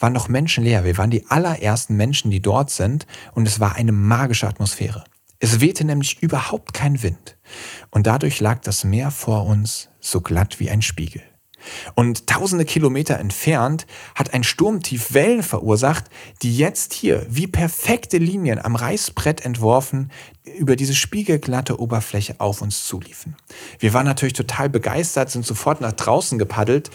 waren 0.00 0.12
noch 0.12 0.28
menschenleer. 0.28 0.84
Wir 0.84 0.98
waren 0.98 1.10
die 1.10 1.26
allerersten 1.28 1.96
Menschen, 1.96 2.30
die 2.30 2.40
dort 2.42 2.70
sind 2.70 3.06
und 3.32 3.46
es 3.46 3.60
war 3.60 3.76
eine 3.76 3.92
magische 3.92 4.48
Atmosphäre. 4.48 5.04
Es 5.38 5.60
wehte 5.60 5.84
nämlich 5.84 6.22
überhaupt 6.22 6.74
kein 6.74 7.02
Wind 7.02 7.38
und 7.90 8.06
dadurch 8.06 8.40
lag 8.40 8.60
das 8.60 8.84
Meer 8.84 9.10
vor 9.10 9.46
uns 9.46 9.88
so 10.00 10.20
glatt 10.20 10.60
wie 10.60 10.70
ein 10.70 10.82
Spiegel. 10.82 11.22
Und 11.94 12.26
tausende 12.26 12.64
Kilometer 12.64 13.18
entfernt 13.18 13.86
hat 14.14 14.32
ein 14.32 14.44
Sturmtief 14.44 15.12
Wellen 15.12 15.42
verursacht, 15.42 16.04
die 16.42 16.56
jetzt 16.56 16.94
hier 16.94 17.26
wie 17.28 17.46
perfekte 17.46 18.18
Linien 18.18 18.58
am 18.58 18.76
Reißbrett 18.76 19.44
entworfen 19.44 20.10
über 20.58 20.76
diese 20.76 20.94
spiegelglatte 20.94 21.78
Oberfläche 21.78 22.36
auf 22.38 22.62
uns 22.62 22.86
zuliefen. 22.86 23.36
Wir 23.78 23.92
waren 23.92 24.06
natürlich 24.06 24.34
total 24.34 24.68
begeistert, 24.68 25.30
sind 25.30 25.44
sofort 25.44 25.80
nach 25.80 25.92
draußen 25.92 26.38
gepaddelt 26.38 26.90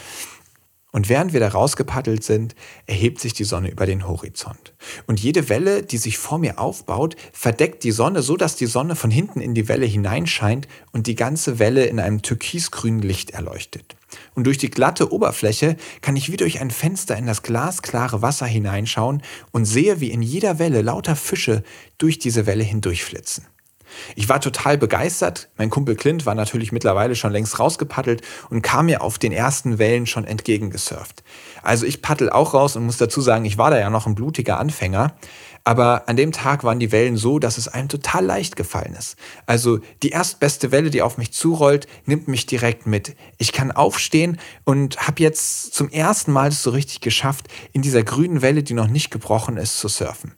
und 0.96 1.10
während 1.10 1.34
wir 1.34 1.42
da 1.42 1.50
rausgepaddelt 1.50 2.24
sind, 2.24 2.56
erhebt 2.86 3.20
sich 3.20 3.34
die 3.34 3.44
Sonne 3.44 3.70
über 3.70 3.86
den 3.86 4.08
Horizont. 4.08 4.74
Und 5.08 5.20
jede 5.20 5.50
Welle, 5.50 5.84
die 5.84 5.98
sich 5.98 6.18
vor 6.18 6.38
mir 6.38 6.58
aufbaut, 6.58 7.18
verdeckt 7.34 7.84
die 7.84 7.92
Sonne, 7.92 8.22
so 8.22 8.38
dass 8.38 8.56
die 8.56 8.66
Sonne 8.66 8.96
von 8.96 9.12
hinten 9.12 9.42
in 9.42 9.54
die 9.54 9.68
Welle 9.68 9.86
hineinscheint 9.86 10.70
und 10.94 11.08
die 11.08 11.16
ganze 11.16 11.60
Welle 11.60 11.84
in 11.88 12.00
einem 12.00 12.22
türkisgrünen 12.22 13.02
Licht 13.02 13.32
erleuchtet. 13.32 13.98
Und 14.36 14.46
durch 14.46 14.58
die 14.58 14.72
glatte 14.72 15.12
Oberfläche 15.12 15.76
kann 16.00 16.16
ich 16.16 16.32
wie 16.32 16.38
durch 16.38 16.62
ein 16.62 16.72
Fenster 16.72 17.18
in 17.18 17.26
das 17.26 17.44
glasklare 17.44 18.22
Wasser 18.22 18.46
hineinschauen 18.46 19.22
und 19.52 19.66
sehe, 19.66 20.00
wie 20.00 20.12
in 20.12 20.22
jeder 20.22 20.60
Welle 20.60 20.82
lauter 20.82 21.18
Fische 21.18 21.64
durch 21.98 22.20
diese 22.20 22.46
Welle 22.46 22.64
hindurchflitzen. 22.64 23.46
Ich 24.16 24.30
war 24.30 24.42
total 24.42 24.78
begeistert. 24.78 25.50
Mein 25.58 25.70
Kumpel 25.70 25.96
Clint 25.96 26.26
war 26.26 26.36
natürlich 26.36 26.72
mittlerweile 26.72 27.16
schon 27.16 27.32
längst 27.32 27.60
rausgepaddelt 27.60 28.22
und 28.50 28.62
kam 28.62 28.88
mir 28.88 29.02
auf 29.02 29.18
den 29.18 29.32
ersten 29.32 29.80
Wellen 29.80 30.06
schon 30.06 30.26
entgegengesurft. 30.26 31.24
Also 31.64 31.86
ich 31.86 32.02
paddel 32.02 32.30
auch 32.30 32.54
raus 32.54 32.76
und 32.76 32.86
muss 32.86 32.98
dazu 32.98 33.22
sagen, 33.22 33.46
ich 33.46 33.58
war 33.58 33.72
da 33.72 33.80
ja 33.80 33.90
noch 33.90 34.08
ein 34.08 34.16
blutiger 34.16 34.60
Anfänger. 34.60 35.16
Aber 35.68 36.08
an 36.08 36.16
dem 36.16 36.32
Tag 36.32 36.64
waren 36.64 36.80
die 36.80 36.92
Wellen 36.92 37.18
so, 37.18 37.40
dass 37.40 37.58
es 37.58 37.68
einem 37.68 37.90
total 37.90 38.24
leicht 38.24 38.56
gefallen 38.56 38.96
ist. 38.98 39.18
Also 39.48 39.80
die 40.04 40.10
erstbeste 40.10 40.72
Welle, 40.72 40.92
die 40.92 41.02
auf 41.02 41.18
mich 41.18 41.34
zurollt, 41.34 41.88
nimmt 42.06 42.28
mich 42.28 42.46
direkt 42.46 42.86
mit. 42.86 43.16
Ich 43.40 43.52
kann 43.52 43.72
aufstehen 43.72 44.40
und 44.64 45.08
habe 45.08 45.24
jetzt 45.24 45.74
zum 45.74 45.90
ersten 45.90 46.32
Mal 46.32 46.50
es 46.50 46.62
so 46.62 46.70
richtig 46.70 47.02
geschafft, 47.02 47.48
in 47.74 47.82
dieser 47.82 48.04
grünen 48.04 48.44
Welle, 48.44 48.62
die 48.62 48.76
noch 48.76 48.88
nicht 48.88 49.10
gebrochen 49.10 49.58
ist, 49.58 49.80
zu 49.80 49.88
surfen. 49.88 50.34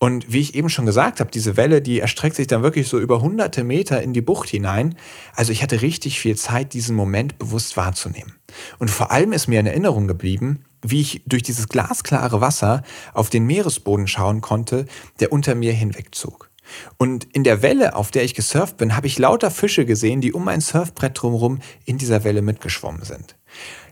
Und 0.00 0.32
wie 0.32 0.40
ich 0.40 0.54
eben 0.54 0.68
schon 0.68 0.86
gesagt 0.86 1.18
habe, 1.18 1.30
diese 1.30 1.56
Welle, 1.56 1.82
die 1.82 1.98
erstreckt 1.98 2.36
sich 2.36 2.46
dann 2.46 2.62
wirklich 2.62 2.86
so 2.86 3.00
über 3.00 3.20
hunderte 3.20 3.64
Meter 3.64 4.00
in 4.00 4.12
die 4.12 4.20
Bucht 4.20 4.48
hinein. 4.48 4.94
Also 5.34 5.50
ich 5.50 5.62
hatte 5.62 5.82
richtig 5.82 6.20
viel 6.20 6.36
Zeit, 6.36 6.72
diesen 6.72 6.94
Moment 6.94 7.38
bewusst 7.38 7.76
wahrzunehmen. 7.76 8.34
Und 8.78 8.90
vor 8.90 9.10
allem 9.10 9.32
ist 9.32 9.48
mir 9.48 9.58
in 9.58 9.66
Erinnerung 9.66 10.06
geblieben, 10.06 10.62
wie 10.82 11.00
ich 11.00 11.22
durch 11.26 11.42
dieses 11.42 11.68
glasklare 11.68 12.40
Wasser 12.40 12.82
auf 13.12 13.28
den 13.28 13.44
Meeresboden 13.44 14.06
schauen 14.06 14.40
konnte, 14.40 14.86
der 15.18 15.32
unter 15.32 15.56
mir 15.56 15.72
hinwegzog. 15.72 16.48
Und 16.96 17.24
in 17.32 17.42
der 17.44 17.62
Welle, 17.62 17.96
auf 17.96 18.10
der 18.10 18.22
ich 18.22 18.34
gesurft 18.34 18.76
bin, 18.76 18.94
habe 18.94 19.06
ich 19.06 19.18
lauter 19.18 19.50
Fische 19.50 19.84
gesehen, 19.84 20.20
die 20.20 20.32
um 20.32 20.44
mein 20.44 20.60
Surfbrett 20.60 21.20
drumherum 21.20 21.58
in 21.86 21.98
dieser 21.98 22.24
Welle 22.24 22.42
mitgeschwommen 22.42 23.02
sind. 23.02 23.36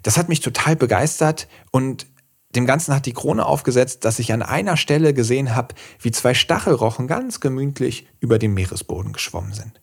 Das 0.03 0.19
hat 0.19 0.29
mich 0.29 0.41
total 0.41 0.77
begeistert 0.77 1.49
und 1.73 2.07
dem 2.57 2.67
Ganzen 2.67 2.95
hat 2.95 3.07
die 3.07 3.13
Krone 3.13 3.45
aufgesetzt, 3.45 4.05
dass 4.05 4.19
ich 4.19 4.33
an 4.33 4.43
einer 4.43 4.77
Stelle 4.77 5.15
gesehen 5.15 5.55
habe, 5.55 5.75
wie 6.01 6.11
zwei 6.11 6.35
Stachelrochen 6.35 7.07
ganz 7.07 7.41
gemütlich 7.41 8.09
über 8.21 8.39
den 8.39 8.55
Meeresboden 8.55 9.13
geschwommen 9.13 9.53
sind. 9.53 9.81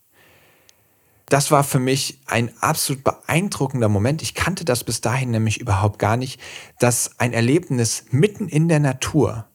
Das 1.27 1.51
war 1.51 1.63
für 1.63 1.80
mich 1.80 2.20
ein 2.25 2.51
absolut 2.60 3.03
beeindruckender 3.03 3.89
Moment. 3.89 4.22
Ich 4.22 4.36
kannte 4.36 4.65
das 4.65 4.84
bis 4.84 5.01
dahin 5.01 5.32
nämlich 5.32 5.60
überhaupt 5.60 5.98
gar 5.98 6.18
nicht, 6.18 6.39
dass 6.80 7.20
ein 7.20 7.34
Erlebnis 7.34 8.06
mitten 8.12 8.50
in 8.50 8.68
der 8.68 8.80
Natur 8.80 9.48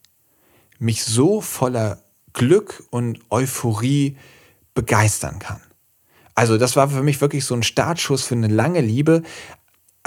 mich 0.78 1.04
so 1.04 1.40
voller 1.40 2.02
Glück 2.32 2.84
und 2.90 3.20
Euphorie 3.30 4.16
begeistern 4.74 5.38
kann. 5.38 5.60
Also 6.34 6.56
das 6.56 6.76
war 6.76 6.88
für 6.88 7.02
mich 7.02 7.20
wirklich 7.20 7.44
so 7.44 7.54
ein 7.54 7.64
Startschuss 7.64 8.22
für 8.22 8.36
eine 8.36 8.46
lange 8.46 8.80
Liebe, 8.80 9.22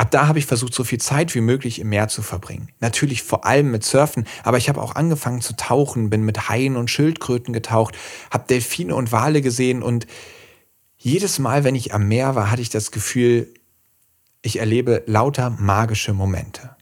Ab 0.01 0.09
da 0.09 0.27
habe 0.27 0.39
ich 0.39 0.47
versucht, 0.47 0.73
so 0.73 0.83
viel 0.83 0.99
Zeit 0.99 1.35
wie 1.35 1.41
möglich 1.41 1.77
im 1.77 1.89
Meer 1.89 2.07
zu 2.07 2.23
verbringen. 2.23 2.69
Natürlich 2.79 3.21
vor 3.21 3.45
allem 3.45 3.69
mit 3.69 3.83
Surfen, 3.83 4.25
aber 4.43 4.57
ich 4.57 4.67
habe 4.67 4.81
auch 4.81 4.95
angefangen 4.95 5.41
zu 5.41 5.55
tauchen, 5.55 6.09
bin 6.09 6.23
mit 6.23 6.49
Haien 6.49 6.75
und 6.75 6.89
Schildkröten 6.89 7.53
getaucht, 7.53 7.95
habe 8.31 8.47
Delfine 8.49 8.95
und 8.95 9.11
Wale 9.11 9.43
gesehen 9.43 9.83
und 9.83 10.07
jedes 10.97 11.37
Mal, 11.37 11.63
wenn 11.63 11.75
ich 11.75 11.93
am 11.93 12.07
Meer 12.07 12.33
war, 12.33 12.49
hatte 12.49 12.63
ich 12.63 12.71
das 12.71 12.89
Gefühl, 12.89 13.53
ich 14.41 14.57
erlebe 14.57 15.03
lauter 15.05 15.51
magische 15.51 16.13
Momente. 16.13 16.75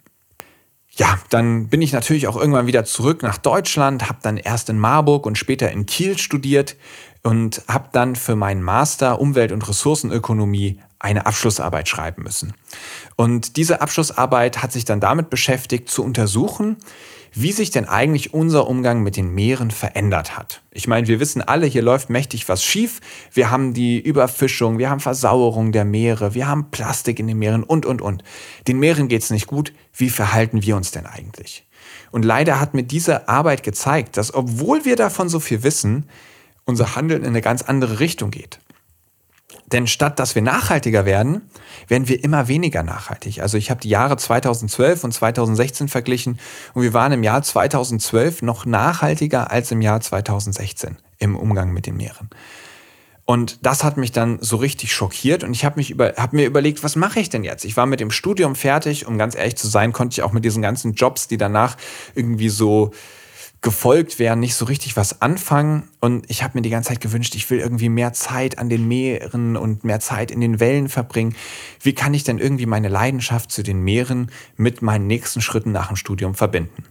Ja, 0.92 1.20
dann 1.30 1.68
bin 1.68 1.82
ich 1.82 1.92
natürlich 1.92 2.26
auch 2.26 2.38
irgendwann 2.38 2.68
wieder 2.68 2.86
zurück 2.86 3.22
nach 3.22 3.38
Deutschland, 3.38 4.08
habe 4.08 4.20
dann 4.22 4.38
erst 4.38 4.70
in 4.70 4.80
Marburg 4.80 5.26
und 5.26 5.38
später 5.38 5.70
in 5.70 5.86
Kiel 5.86 6.18
studiert 6.18 6.78
und 7.24 7.64
habe 7.68 7.90
dann 7.92 8.16
für 8.16 8.38
meinen 8.38 8.64
Master 8.64 9.20
Umwelt- 9.20 9.52
und 9.52 9.68
Ressourcenökonomie 9.68 10.80
eine 11.00 11.25
Abschlussarbeit 11.25 11.88
schreiben 11.88 12.24
müssen. 12.24 12.53
Und 13.15 13.56
diese 13.56 13.82
Abschlussarbeit 13.82 14.62
hat 14.62 14.72
sich 14.72 14.86
dann 14.86 15.00
damit 15.00 15.29
beschäftigt, 15.29 15.89
zu 15.89 16.03
untersuchen, 16.03 16.77
wie 17.34 17.51
sich 17.51 17.70
denn 17.70 17.86
eigentlich 17.86 18.34
unser 18.34 18.68
Umgang 18.68 19.03
mit 19.03 19.15
den 19.15 19.34
Meeren 19.34 19.72
verändert 19.72 20.36
hat. 20.38 20.62
Ich 20.72 20.88
meine, 20.88 21.08
wir 21.08 21.20
wissen 21.20 21.41
alle, 21.41 21.68
hier 21.68 21.82
läuft 21.82 22.10
mächtig 22.10 22.50
was 22.50 22.63
schief. 22.63 23.00
Wir 23.32 23.51
haben 23.51 23.74
die 23.74 24.00
Überfischung, 24.00 24.77
wir 24.77 24.89
haben 24.89 25.00
Versauerung 25.00 25.72
der 25.72 25.86
Meere, 25.86 26.34
wir 26.34 26.48
haben 26.48 26.72
Plastik 26.72 27.20
in 27.20 27.27
den 27.27 27.38
Meeren 27.38 27.63
und, 27.63 27.86
und, 27.86 28.01
und. 28.01 28.24
Den 28.68 28.79
Meeren 28.79 29.08
geht 29.08 29.22
es 29.22 29.29
nicht 29.29 29.48
gut. 29.48 29.74
Wie 29.94 30.10
verhalten 30.10 30.63
wir 30.63 30.75
uns 30.75 30.91
denn 30.91 31.06
eigentlich? 31.06 31.65
Und 32.12 32.25
leider 32.25 32.60
hat 32.60 32.74
mir 32.74 32.84
diese 32.84 33.29
Arbeit 33.29 33.63
gezeigt, 33.63 34.18
dass 34.18 34.34
obwohl 34.34 34.86
wir 34.86 34.96
davon 34.96 35.29
so 35.29 35.39
viel 35.39 35.63
wissen, 35.63 36.10
unser 36.65 36.96
Handeln 36.96 37.22
in 37.22 37.29
eine 37.29 37.41
ganz 37.41 37.62
andere 37.62 38.00
Richtung 38.00 38.32
geht. 38.32 38.60
Denn 39.72 39.88
statt 39.88 40.20
dass 40.20 40.36
wir 40.36 40.42
nachhaltiger 40.42 41.06
werden, 41.06 41.50
werden 41.88 42.08
wir 42.08 42.24
immer 42.24 42.48
weniger 42.48 42.84
nachhaltig. 42.84 43.42
Also 43.42 43.58
ich 43.58 43.70
habe 43.70 43.82
die 43.82 43.90
Jahre 43.90 44.18
2012 44.18 45.04
und 45.04 45.12
2016 45.14 45.88
verglichen 45.88 46.40
und 46.74 46.84
wir 46.84 46.94
waren 46.94 47.12
im 47.12 47.24
Jahr 47.24 47.42
2012 47.42 48.42
noch 48.42 48.66
nachhaltiger 48.66 49.52
als 49.52 49.72
im 49.72 49.82
Jahr 49.82 50.02
2016 50.02 50.98
im 51.20 51.36
Umgang 51.36 51.72
mit 51.72 51.86
den 51.86 51.98
Meeren. 51.98 52.30
Und 53.26 53.64
das 53.64 53.84
hat 53.84 53.98
mich 53.98 54.12
dann 54.12 54.40
so 54.42 54.56
richtig 54.56 54.92
schockiert 54.92 55.44
und 55.44 55.52
ich 55.52 55.64
habe 55.64 55.80
über, 55.84 56.14
hab 56.18 56.34
mir 56.34 56.48
überlegt, 56.48 56.84
was 56.84 56.96
mache 56.96 57.20
ich 57.20 57.30
denn 57.30 57.44
jetzt? 57.44 57.64
Ich 57.64 57.78
war 57.78 57.86
mit 57.86 58.00
dem 58.00 58.10
Studium 58.10 58.56
fertig, 58.56 59.06
um 59.06 59.20
ganz 59.20 59.36
ehrlich 59.36 59.56
zu 59.56 59.68
sein, 59.68 59.94
konnte 59.94 60.14
ich 60.14 60.24
auch 60.24 60.32
mit 60.32 60.44
diesen 60.44 60.64
ganzen 60.64 60.94
Jobs, 60.94 61.28
die 61.28 61.38
danach 61.38 61.78
irgendwie 62.16 62.50
so 62.50 62.90
gefolgt 63.62 64.20
wären, 64.20 64.39
nicht 64.39 64.56
so 64.56 64.66
richtig 64.66 64.96
was 64.96 65.22
anfangen. 65.22 65.89
Und 66.00 66.30
ich 66.30 66.44
habe 66.44 66.58
mir 66.58 66.62
die 66.62 66.70
ganze 66.70 66.89
Zeit 66.89 67.01
gewünscht, 67.01 67.36
ich 67.36 67.50
will 67.50 67.60
irgendwie 67.60 67.89
mehr 67.89 68.13
Zeit 68.13 68.58
an 68.58 68.70
den 68.70 68.88
Meeren 68.88 69.58
und 69.58 69.84
mehr 69.84 70.00
Zeit 70.00 70.32
in 70.32 70.39
den 70.39 70.60
Wellen 70.60 70.88
verbringen. 70.88 71.36
Wie 71.82 71.94
kann 71.94 72.13
ich 72.13 72.24
denn 72.24 72.39
irgendwie 72.39 72.66
meine 72.66 72.88
Leidenschaft 72.88 73.51
zu 73.51 73.63
den 73.63 73.82
Meeren 73.82 74.32
mit 74.56 74.82
meinen 74.82 75.08
nächsten 75.08 75.42
Schritten 75.42 75.72
nach 75.72 75.88
dem 75.88 75.98
Studium 75.98 76.36
verbinden? 76.36 76.86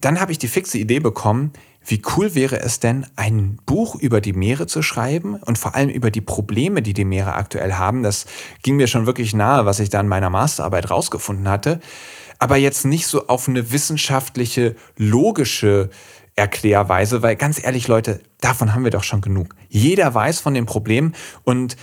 Dann 0.00 0.20
habe 0.20 0.32
ich 0.32 0.38
die 0.38 0.48
fixe 0.48 0.76
Idee 0.76 1.00
bekommen, 1.00 1.52
wie 1.86 2.02
cool 2.16 2.34
wäre 2.34 2.60
es 2.60 2.80
denn, 2.80 3.06
ein 3.16 3.58
Buch 3.66 3.94
über 3.94 4.20
die 4.20 4.32
Meere 4.32 4.66
zu 4.66 4.82
schreiben 4.82 5.36
und 5.36 5.58
vor 5.58 5.74
allem 5.74 5.90
über 5.90 6.10
die 6.10 6.22
Probleme, 6.22 6.82
die 6.82 6.94
die 6.94 7.04
Meere 7.04 7.34
aktuell 7.34 7.74
haben. 7.74 8.02
Das 8.02 8.26
ging 8.62 8.76
mir 8.76 8.86
schon 8.86 9.06
wirklich 9.06 9.34
nahe, 9.34 9.66
was 9.66 9.80
ich 9.80 9.90
da 9.90 10.00
in 10.00 10.08
meiner 10.08 10.30
Masterarbeit 10.30 10.90
rausgefunden 10.90 11.48
hatte 11.48 11.80
aber 12.44 12.58
jetzt 12.58 12.84
nicht 12.84 13.06
so 13.06 13.26
auf 13.28 13.48
eine 13.48 13.72
wissenschaftliche, 13.72 14.76
logische 14.98 15.88
Erklärweise, 16.36 17.22
weil 17.22 17.36
ganz 17.36 17.64
ehrlich, 17.64 17.88
Leute, 17.88 18.20
davon 18.42 18.74
haben 18.74 18.84
wir 18.84 18.90
doch 18.90 19.02
schon 19.02 19.22
genug. 19.22 19.54
Jeder 19.70 20.12
weiß 20.12 20.40
von 20.40 20.52
dem 20.52 20.66
Problem 20.66 21.14
und 21.44 21.78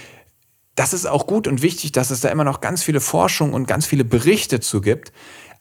das 0.75 0.93
ist 0.93 1.07
auch 1.07 1.25
gut 1.25 1.47
und 1.47 1.63
wichtig, 1.63 1.93
dass 1.93 2.11
es 2.11 2.21
da 2.21 2.29
immer 2.29 2.43
noch 2.43 2.61
ganz 2.61 2.83
viele 2.83 3.01
Forschung 3.01 3.53
und 3.53 3.67
ganz 3.67 3.87
viele 3.87 4.05
Berichte 4.05 4.59
zu 4.59 4.81
gibt. 4.81 5.11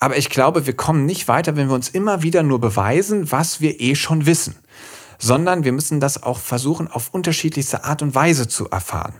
Aber 0.00 0.18
ich 0.18 0.28
glaube, 0.28 0.66
wir 0.66 0.76
kommen 0.76 1.06
nicht 1.06 1.28
weiter, 1.28 1.56
wenn 1.56 1.68
wir 1.68 1.74
uns 1.74 1.88
immer 1.88 2.22
wieder 2.22 2.42
nur 2.42 2.60
beweisen, 2.60 3.32
was 3.32 3.62
wir 3.62 3.80
eh 3.80 3.94
schon 3.94 4.26
wissen 4.26 4.56
sondern 5.20 5.64
wir 5.64 5.72
müssen 5.72 6.00
das 6.00 6.22
auch 6.22 6.38
versuchen, 6.38 6.88
auf 6.88 7.10
unterschiedlichste 7.12 7.84
Art 7.84 8.02
und 8.02 8.14
Weise 8.14 8.48
zu 8.48 8.68
erfahren. 8.68 9.14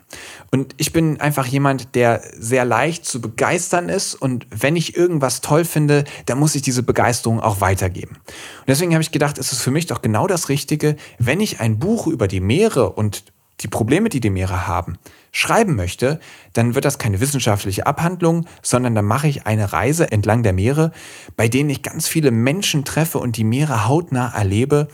Und 0.51 0.75
ich 0.79 0.93
bin 0.93 1.21
einfach 1.21 1.47
jemand, 1.47 1.95
der 1.95 2.23
sehr 2.37 2.65
leicht 2.65 3.05
zu 3.05 3.21
begeistern 3.21 3.89
ist 3.89 4.15
und 4.15 4.47
wenn 4.51 4.75
ich 4.75 4.97
irgendwas 4.97 5.43
toll 5.43 5.65
finde, 5.65 6.05
dann 6.27 6.39
muss 6.39 6.55
ich 6.55 6.63
diese 6.63 6.83
Begeisterung 6.83 7.39
auch 7.41 7.61
weitergeben. 7.61 8.17
Und 8.27 8.69
deswegen 8.69 8.95
habe 8.95 9.03
ich 9.03 9.13
gedacht, 9.13 9.39
es 9.39 9.53
ist 9.53 9.61
für 9.61 9.71
mich 9.71 9.87
doch 9.87 10.03
genau 10.03 10.27
das 10.27 10.49
Richtige, 10.49 10.97
wenn 11.19 11.41
ich 11.41 11.61
ein 11.61 11.79
Buch 11.79 12.07
über 12.07 12.27
die 12.27 12.41
Meere 12.41 12.91
und 12.91 13.25
die 13.61 13.69
Probleme, 13.69 14.09
die 14.09 14.21
die 14.21 14.31
Meere 14.31 14.67
haben, 14.67 14.99
schreiben 15.33 15.77
möchte, 15.77 16.19
dann 16.55 16.75
wird 16.75 16.87
das 16.87 16.99
keine 16.99 17.21
wissenschaftliche 17.21 17.87
Abhandlung, 17.87 18.47
sondern 18.63 18.95
dann 18.95 19.05
mache 19.05 19.29
ich 19.29 19.47
eine 19.47 19.73
Reise 19.73 20.11
entlang 20.11 20.43
der 20.43 20.55
Meere, 20.55 20.93
bei 21.37 21.49
denen 21.49 21.69
ich 21.69 21.83
ganz 21.83 22.09
viele 22.09 22.31
Menschen 22.31 22.85
treffe 22.87 23.19
und 23.19 23.37
die 23.37 23.45
Meere 23.45 23.87
hautnah 23.87 24.35
erlebe 24.35 24.89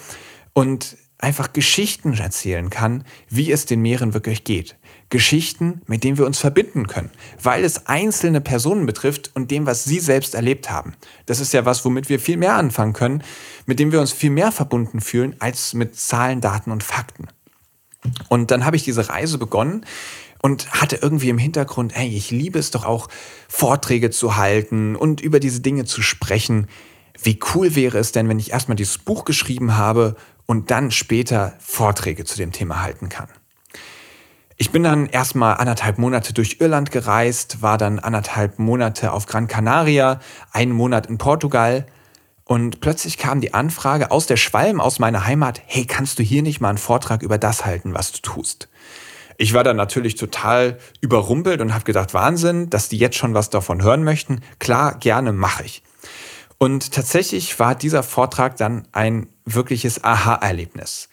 und 0.57 0.97
einfach 1.19 1.53
Geschichten 1.53 2.15
erzählen 2.15 2.71
kann, 2.71 3.05
wie 3.29 3.53
es 3.53 3.67
den 3.67 3.83
Meeren 3.83 4.15
wirklich 4.15 4.43
geht. 4.43 4.77
Geschichten, 5.11 5.83
mit 5.87 6.03
denen 6.03 6.17
wir 6.17 6.25
uns 6.25 6.39
verbinden 6.39 6.87
können, 6.87 7.11
weil 7.43 7.63
es 7.63 7.87
einzelne 7.89 8.41
Personen 8.41 8.87
betrifft 8.87 9.33
und 9.35 9.51
dem, 9.51 9.67
was 9.67 9.85
sie 9.85 10.01
selbst 10.01 10.35
erlebt 10.35 10.71
haben. 10.71 10.95
Das 11.27 11.41
ist 11.41 11.53
ja 11.53 11.67
was, 11.67 11.85
womit 11.85 12.09
wir 12.09 12.19
viel 12.19 12.39
mehr 12.39 12.55
anfangen 12.55 12.95
können, 12.95 13.23
mit 13.67 13.79
dem 13.79 13.93
wir 13.93 14.01
uns 14.01 14.13
viel 14.13 14.31
mehr 14.31 14.51
verbunden 14.51 15.03
fühlen 15.03 15.37
als 15.41 15.75
mit 15.75 15.95
Zahlen, 15.95 16.41
Daten 16.41 16.73
und 16.73 16.83
Fakten. 16.83 17.27
Und 18.31 18.51
dann 18.51 18.65
habe 18.65 18.77
ich 18.77 18.83
diese 18.85 19.11
Reise 19.11 19.37
begonnen 19.37 19.85
und 20.41 20.73
hatte 20.73 20.97
irgendwie 21.03 21.29
im 21.29 21.39
Hintergrund, 21.39 21.95
hey, 21.95 22.09
ich 22.09 22.31
liebe 22.31 22.59
es 22.59 22.71
doch 22.71 22.87
auch, 22.87 23.09
Vorträge 23.47 24.09
zu 24.09 24.37
halten 24.37 24.97
und 24.97 25.21
über 25.21 25.39
diese 25.39 25.61
Dinge 25.61 25.85
zu 25.85 26.01
sprechen. 26.01 26.67
Wie 27.23 27.39
cool 27.55 27.75
wäre 27.75 27.99
es 27.99 28.13
denn, 28.13 28.29
wenn 28.31 28.39
ich 28.39 28.53
erstmal 28.53 28.77
dieses 28.77 28.97
Buch 28.97 29.27
geschrieben 29.27 29.77
habe 29.77 30.17
und 30.47 30.71
dann 30.71 30.91
später 30.91 31.55
Vorträge 31.59 32.25
zu 32.25 32.37
dem 32.37 32.53
Thema 32.53 32.83
halten 32.83 33.09
kann? 33.09 33.29
Ich 34.57 34.71
bin 34.71 34.83
dann 34.83 35.07
erstmal 35.07 35.57
anderthalb 35.59 35.99
Monate 35.99 36.33
durch 36.33 36.57
Irland 36.61 36.91
gereist, 36.91 37.61
war 37.61 37.77
dann 37.77 37.99
anderthalb 37.99 38.59
Monate 38.59 39.13
auf 39.13 39.27
Gran 39.27 39.49
Canaria, 39.49 40.21
einen 40.51 40.73
Monat 40.73 41.09
in 41.09 41.19
Portugal 41.19 41.85
und 42.45 42.81
plötzlich 42.81 43.19
kam 43.19 43.41
die 43.41 43.53
Anfrage 43.53 44.11
aus 44.13 44.27
der 44.27 44.37
Schwalm, 44.37 44.81
aus 44.81 44.99
meiner 44.99 45.27
Heimat, 45.27 45.61
hey, 45.67 45.85
kannst 45.85 46.19
du 46.19 46.23
hier 46.23 46.43
nicht 46.43 46.61
mal 46.61 46.71
einen 46.71 46.79
Vortrag 46.79 47.23
über 47.23 47.39
das 47.39 47.67
halten, 47.67 47.93
was 47.93 48.13
du 48.13 48.21
tust? 48.23 48.69
Ich 49.37 49.53
war 49.53 49.65
dann 49.65 49.77
natürlich 49.77 50.15
total 50.15 50.79
überrumpelt 51.01 51.61
und 51.61 51.75
habe 51.75 51.85
gedacht, 51.85 52.15
Wahnsinn, 52.15 52.71
dass 52.71 52.89
die 52.89 52.99
jetzt 52.99 53.17
schon 53.17 53.35
was 53.35 53.51
davon 53.51 53.83
hören 53.83 54.05
möchten. 54.05 54.41
Klar, 54.59 54.99
gerne 54.99 55.33
mache 55.33 55.65
ich. 55.65 55.83
Und 56.59 56.93
tatsächlich 56.93 57.59
war 57.59 57.75
dieser 57.75 58.03
Vortrag 58.03 58.57
dann 58.57 58.89
ein 58.93 59.29
wirkliches 59.45 60.03
Aha-Erlebnis. 60.03 61.09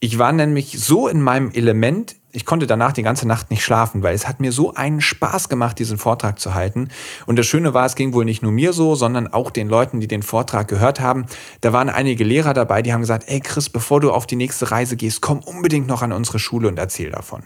Ich 0.00 0.18
war 0.18 0.32
nämlich 0.32 0.78
so 0.78 1.08
in 1.08 1.20
meinem 1.20 1.50
Element, 1.50 2.14
ich 2.30 2.44
konnte 2.44 2.68
danach 2.68 2.92
die 2.92 3.02
ganze 3.02 3.26
Nacht 3.26 3.50
nicht 3.50 3.64
schlafen, 3.64 4.02
weil 4.02 4.14
es 4.14 4.28
hat 4.28 4.38
mir 4.38 4.52
so 4.52 4.74
einen 4.74 5.00
Spaß 5.00 5.48
gemacht, 5.48 5.78
diesen 5.78 5.98
Vortrag 5.98 6.38
zu 6.38 6.54
halten. 6.54 6.88
Und 7.26 7.36
das 7.36 7.46
Schöne 7.46 7.74
war, 7.74 7.84
es 7.84 7.96
ging 7.96 8.12
wohl 8.12 8.24
nicht 8.24 8.42
nur 8.42 8.52
mir 8.52 8.72
so, 8.72 8.94
sondern 8.94 9.26
auch 9.26 9.50
den 9.50 9.68
Leuten, 9.68 9.98
die 9.98 10.06
den 10.06 10.22
Vortrag 10.22 10.68
gehört 10.68 11.00
haben. 11.00 11.26
Da 11.62 11.72
waren 11.72 11.88
einige 11.88 12.22
Lehrer 12.22 12.54
dabei, 12.54 12.82
die 12.82 12.92
haben 12.92 13.00
gesagt, 13.00 13.24
ey 13.26 13.40
Chris, 13.40 13.68
bevor 13.70 14.00
du 14.00 14.12
auf 14.12 14.26
die 14.26 14.36
nächste 14.36 14.70
Reise 14.70 14.96
gehst, 14.96 15.20
komm 15.20 15.40
unbedingt 15.40 15.88
noch 15.88 16.02
an 16.02 16.12
unsere 16.12 16.38
Schule 16.38 16.68
und 16.68 16.78
erzähl 16.78 17.10
davon. 17.10 17.42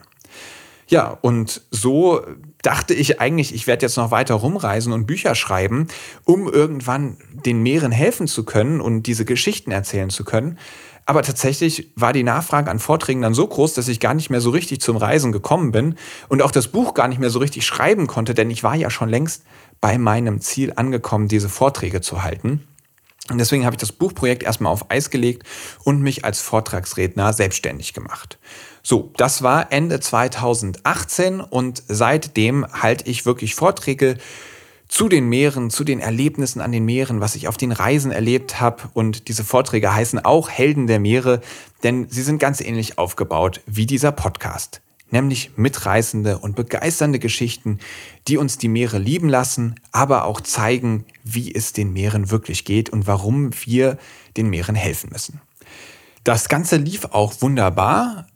Ja, 0.92 1.16
und 1.22 1.62
so 1.70 2.20
dachte 2.60 2.92
ich 2.92 3.18
eigentlich, 3.18 3.54
ich 3.54 3.66
werde 3.66 3.86
jetzt 3.86 3.96
noch 3.96 4.10
weiter 4.10 4.34
rumreisen 4.34 4.92
und 4.92 5.06
Bücher 5.06 5.34
schreiben, 5.34 5.88
um 6.24 6.52
irgendwann 6.52 7.16
den 7.32 7.62
Meeren 7.62 7.92
helfen 7.92 8.26
zu 8.26 8.44
können 8.44 8.78
und 8.78 9.04
diese 9.04 9.24
Geschichten 9.24 9.70
erzählen 9.70 10.10
zu 10.10 10.22
können. 10.22 10.58
Aber 11.06 11.22
tatsächlich 11.22 11.90
war 11.96 12.12
die 12.12 12.24
Nachfrage 12.24 12.70
an 12.70 12.78
Vorträgen 12.78 13.22
dann 13.22 13.32
so 13.32 13.46
groß, 13.46 13.72
dass 13.72 13.88
ich 13.88 14.00
gar 14.00 14.12
nicht 14.12 14.28
mehr 14.28 14.42
so 14.42 14.50
richtig 14.50 14.82
zum 14.82 14.98
Reisen 14.98 15.32
gekommen 15.32 15.72
bin 15.72 15.94
und 16.28 16.42
auch 16.42 16.50
das 16.50 16.68
Buch 16.68 16.92
gar 16.92 17.08
nicht 17.08 17.18
mehr 17.18 17.30
so 17.30 17.38
richtig 17.38 17.64
schreiben 17.64 18.06
konnte, 18.06 18.34
denn 18.34 18.50
ich 18.50 18.62
war 18.62 18.74
ja 18.74 18.90
schon 18.90 19.08
längst 19.08 19.44
bei 19.80 19.96
meinem 19.96 20.42
Ziel 20.42 20.74
angekommen, 20.76 21.26
diese 21.26 21.48
Vorträge 21.48 22.02
zu 22.02 22.22
halten. 22.22 22.68
Und 23.30 23.38
deswegen 23.38 23.64
habe 23.64 23.74
ich 23.74 23.80
das 23.80 23.92
Buchprojekt 23.92 24.42
erstmal 24.42 24.72
auf 24.72 24.90
Eis 24.90 25.10
gelegt 25.10 25.46
und 25.84 26.02
mich 26.02 26.24
als 26.24 26.40
Vortragsredner 26.40 27.32
selbstständig 27.32 27.94
gemacht. 27.94 28.38
So, 28.82 29.12
das 29.16 29.42
war 29.42 29.70
Ende 29.70 30.00
2018 30.00 31.40
und 31.40 31.82
seitdem 31.86 32.66
halte 32.72 33.08
ich 33.08 33.24
wirklich 33.24 33.54
Vorträge 33.54 34.18
zu 34.88 35.08
den 35.08 35.28
Meeren, 35.28 35.70
zu 35.70 35.84
den 35.84 36.00
Erlebnissen 36.00 36.60
an 36.60 36.72
den 36.72 36.84
Meeren, 36.84 37.20
was 37.20 37.36
ich 37.36 37.48
auf 37.48 37.56
den 37.56 37.72
Reisen 37.72 38.10
erlebt 38.10 38.60
habe. 38.60 38.82
Und 38.92 39.28
diese 39.28 39.44
Vorträge 39.44 39.94
heißen 39.94 40.22
auch 40.24 40.50
Helden 40.50 40.86
der 40.86 41.00
Meere, 41.00 41.40
denn 41.82 42.08
sie 42.10 42.22
sind 42.22 42.38
ganz 42.38 42.60
ähnlich 42.60 42.98
aufgebaut 42.98 43.60
wie 43.66 43.86
dieser 43.86 44.12
Podcast. 44.12 44.82
Nämlich 45.12 45.52
mitreißende 45.56 46.38
und 46.38 46.56
begeisternde 46.56 47.20
Geschichten, 47.20 47.78
die 48.26 48.38
uns 48.38 48.58
die 48.58 48.68
Meere 48.68 48.98
lieben 48.98 49.28
lassen, 49.28 49.76
aber 49.92 50.24
auch 50.24 50.40
zeigen, 50.40 51.04
wie 51.22 51.54
es 51.54 51.72
den 51.72 51.92
Meeren 51.92 52.30
wirklich 52.30 52.64
geht 52.64 52.90
und 52.90 53.06
warum 53.06 53.50
wir 53.64 53.98
den 54.36 54.50
Meeren 54.50 54.74
helfen 54.74 55.10
müssen. 55.12 55.40
Das 56.24 56.48
Ganze 56.48 56.76
lief 56.76 57.04
auch 57.06 57.40
wunderbar. 57.40 58.26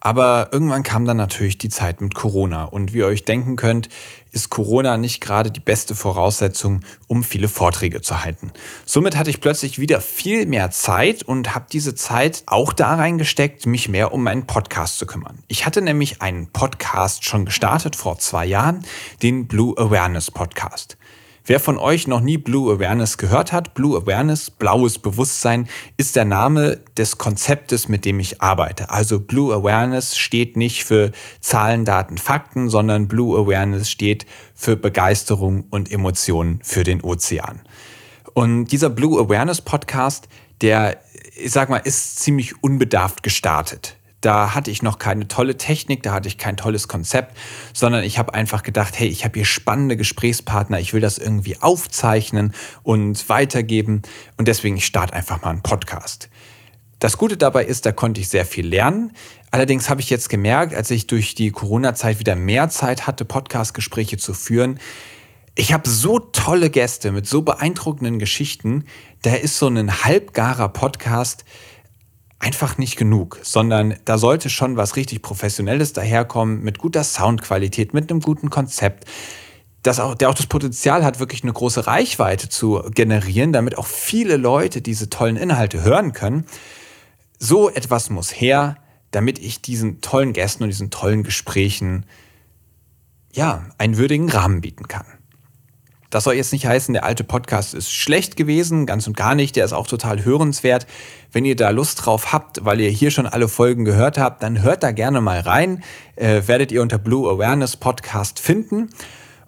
Aber 0.00 0.48
irgendwann 0.50 0.82
kam 0.82 1.04
dann 1.04 1.18
natürlich 1.18 1.58
die 1.58 1.68
Zeit 1.68 2.00
mit 2.00 2.14
Corona. 2.14 2.64
Und 2.64 2.94
wie 2.94 2.98
ihr 2.98 3.06
euch 3.06 3.24
denken 3.24 3.56
könnt, 3.56 3.90
ist 4.32 4.48
Corona 4.48 4.96
nicht 4.96 5.20
gerade 5.20 5.50
die 5.50 5.60
beste 5.60 5.94
Voraussetzung, 5.94 6.80
um 7.06 7.22
viele 7.22 7.48
Vorträge 7.48 8.00
zu 8.00 8.24
halten. 8.24 8.52
Somit 8.86 9.16
hatte 9.16 9.28
ich 9.28 9.40
plötzlich 9.40 9.78
wieder 9.78 10.00
viel 10.00 10.46
mehr 10.46 10.70
Zeit 10.70 11.22
und 11.22 11.54
habe 11.54 11.66
diese 11.70 11.94
Zeit 11.94 12.44
auch 12.46 12.72
da 12.72 12.94
reingesteckt, 12.94 13.66
mich 13.66 13.88
mehr 13.88 14.12
um 14.12 14.22
meinen 14.22 14.46
Podcast 14.46 14.98
zu 14.98 15.06
kümmern. 15.06 15.38
Ich 15.48 15.66
hatte 15.66 15.82
nämlich 15.82 16.22
einen 16.22 16.46
Podcast 16.48 17.24
schon 17.24 17.44
gestartet 17.44 17.94
vor 17.94 18.18
zwei 18.18 18.46
Jahren, 18.46 18.84
den 19.22 19.48
Blue 19.48 19.76
Awareness 19.76 20.30
Podcast. 20.30 20.96
Wer 21.50 21.58
von 21.58 21.78
euch 21.78 22.06
noch 22.06 22.20
nie 22.20 22.38
Blue 22.38 22.72
Awareness 22.72 23.18
gehört 23.18 23.50
hat, 23.50 23.74
Blue 23.74 24.00
Awareness, 24.00 24.52
blaues 24.52 25.00
Bewusstsein, 25.00 25.68
ist 25.96 26.14
der 26.14 26.24
Name 26.24 26.78
des 26.96 27.18
Konzeptes, 27.18 27.88
mit 27.88 28.04
dem 28.04 28.20
ich 28.20 28.40
arbeite. 28.40 28.90
Also 28.90 29.18
Blue 29.18 29.52
Awareness 29.52 30.16
steht 30.16 30.56
nicht 30.56 30.84
für 30.84 31.10
Zahlen, 31.40 31.84
Daten, 31.84 32.18
Fakten, 32.18 32.70
sondern 32.70 33.08
Blue 33.08 33.36
Awareness 33.36 33.90
steht 33.90 34.26
für 34.54 34.76
Begeisterung 34.76 35.64
und 35.70 35.90
Emotionen 35.90 36.60
für 36.62 36.84
den 36.84 37.02
Ozean. 37.02 37.62
Und 38.32 38.66
dieser 38.66 38.88
Blue 38.88 39.20
Awareness 39.20 39.60
Podcast, 39.60 40.28
der, 40.60 41.00
ich 41.34 41.50
sag 41.50 41.68
mal, 41.68 41.78
ist 41.78 42.20
ziemlich 42.20 42.62
unbedarft 42.62 43.24
gestartet. 43.24 43.96
Da 44.20 44.54
hatte 44.54 44.70
ich 44.70 44.82
noch 44.82 44.98
keine 44.98 45.28
tolle 45.28 45.56
Technik, 45.56 46.02
da 46.02 46.12
hatte 46.12 46.28
ich 46.28 46.36
kein 46.36 46.56
tolles 46.56 46.88
Konzept, 46.88 47.36
sondern 47.72 48.04
ich 48.04 48.18
habe 48.18 48.34
einfach 48.34 48.62
gedacht, 48.62 48.98
hey, 48.98 49.08
ich 49.08 49.24
habe 49.24 49.38
hier 49.38 49.46
spannende 49.46 49.96
Gesprächspartner, 49.96 50.78
ich 50.78 50.92
will 50.92 51.00
das 51.00 51.18
irgendwie 51.18 51.60
aufzeichnen 51.60 52.52
und 52.82 53.28
weitergeben 53.28 54.02
und 54.36 54.48
deswegen 54.48 54.76
ich 54.76 54.86
starte 54.86 55.14
einfach 55.14 55.42
mal 55.42 55.50
einen 55.50 55.62
Podcast. 55.62 56.28
Das 56.98 57.16
Gute 57.16 57.38
dabei 57.38 57.64
ist, 57.64 57.86
da 57.86 57.92
konnte 57.92 58.20
ich 58.20 58.28
sehr 58.28 58.44
viel 58.44 58.66
lernen. 58.66 59.12
Allerdings 59.50 59.88
habe 59.88 60.02
ich 60.02 60.10
jetzt 60.10 60.28
gemerkt, 60.28 60.74
als 60.74 60.90
ich 60.90 61.06
durch 61.06 61.34
die 61.34 61.50
Corona-Zeit 61.50 62.18
wieder 62.18 62.36
mehr 62.36 62.68
Zeit 62.68 63.06
hatte, 63.06 63.24
Podcast-Gespräche 63.24 64.18
zu 64.18 64.34
führen, 64.34 64.78
ich 65.56 65.72
habe 65.72 65.88
so 65.88 66.18
tolle 66.18 66.70
Gäste 66.70 67.10
mit 67.10 67.26
so 67.26 67.42
beeindruckenden 67.42 68.18
Geschichten. 68.18 68.84
Da 69.22 69.34
ist 69.34 69.58
so 69.58 69.66
ein 69.66 70.04
halbgarer 70.04 70.68
Podcast, 70.68 71.44
einfach 72.40 72.78
nicht 72.78 72.96
genug, 72.96 73.38
sondern 73.42 73.94
da 74.06 74.18
sollte 74.18 74.50
schon 74.50 74.76
was 74.76 74.96
richtig 74.96 75.22
Professionelles 75.22 75.92
daherkommen, 75.92 76.62
mit 76.62 76.78
guter 76.78 77.04
Soundqualität, 77.04 77.94
mit 77.94 78.10
einem 78.10 78.20
guten 78.20 78.50
Konzept, 78.50 79.04
das 79.82 80.00
auch, 80.00 80.14
der 80.14 80.28
auch 80.30 80.34
das 80.34 80.46
Potenzial 80.46 81.04
hat, 81.04 81.20
wirklich 81.20 81.42
eine 81.42 81.52
große 81.52 81.86
Reichweite 81.86 82.48
zu 82.48 82.82
generieren, 82.94 83.52
damit 83.52 83.78
auch 83.78 83.86
viele 83.86 84.36
Leute 84.36 84.82
diese 84.82 85.08
tollen 85.08 85.36
Inhalte 85.36 85.84
hören 85.84 86.12
können. 86.12 86.44
So 87.38 87.70
etwas 87.70 88.10
muss 88.10 88.30
her, 88.30 88.76
damit 89.10 89.38
ich 89.38 89.62
diesen 89.62 90.00
tollen 90.00 90.32
Gästen 90.32 90.64
und 90.64 90.70
diesen 90.70 90.90
tollen 90.90 91.22
Gesprächen 91.22 92.04
ja, 93.32 93.66
einen 93.78 93.96
würdigen 93.96 94.28
Rahmen 94.28 94.60
bieten 94.60 94.88
kann. 94.88 95.06
Das 96.10 96.24
soll 96.24 96.34
jetzt 96.34 96.52
nicht 96.52 96.66
heißen, 96.66 96.92
der 96.92 97.04
alte 97.04 97.22
Podcast 97.22 97.72
ist 97.72 97.92
schlecht 97.92 98.36
gewesen, 98.36 98.84
ganz 98.84 99.06
und 99.06 99.16
gar 99.16 99.36
nicht. 99.36 99.54
Der 99.54 99.64
ist 99.64 99.72
auch 99.72 99.86
total 99.86 100.24
hörenswert. 100.24 100.88
Wenn 101.30 101.44
ihr 101.44 101.54
da 101.54 101.70
Lust 101.70 102.04
drauf 102.04 102.32
habt, 102.32 102.64
weil 102.64 102.80
ihr 102.80 102.90
hier 102.90 103.12
schon 103.12 103.26
alle 103.26 103.46
Folgen 103.46 103.84
gehört 103.84 104.18
habt, 104.18 104.42
dann 104.42 104.60
hört 104.60 104.82
da 104.82 104.90
gerne 104.90 105.20
mal 105.20 105.38
rein. 105.38 105.84
Äh, 106.16 106.42
werdet 106.46 106.72
ihr 106.72 106.82
unter 106.82 106.98
Blue 106.98 107.30
Awareness 107.30 107.76
Podcast 107.76 108.40
finden. 108.40 108.90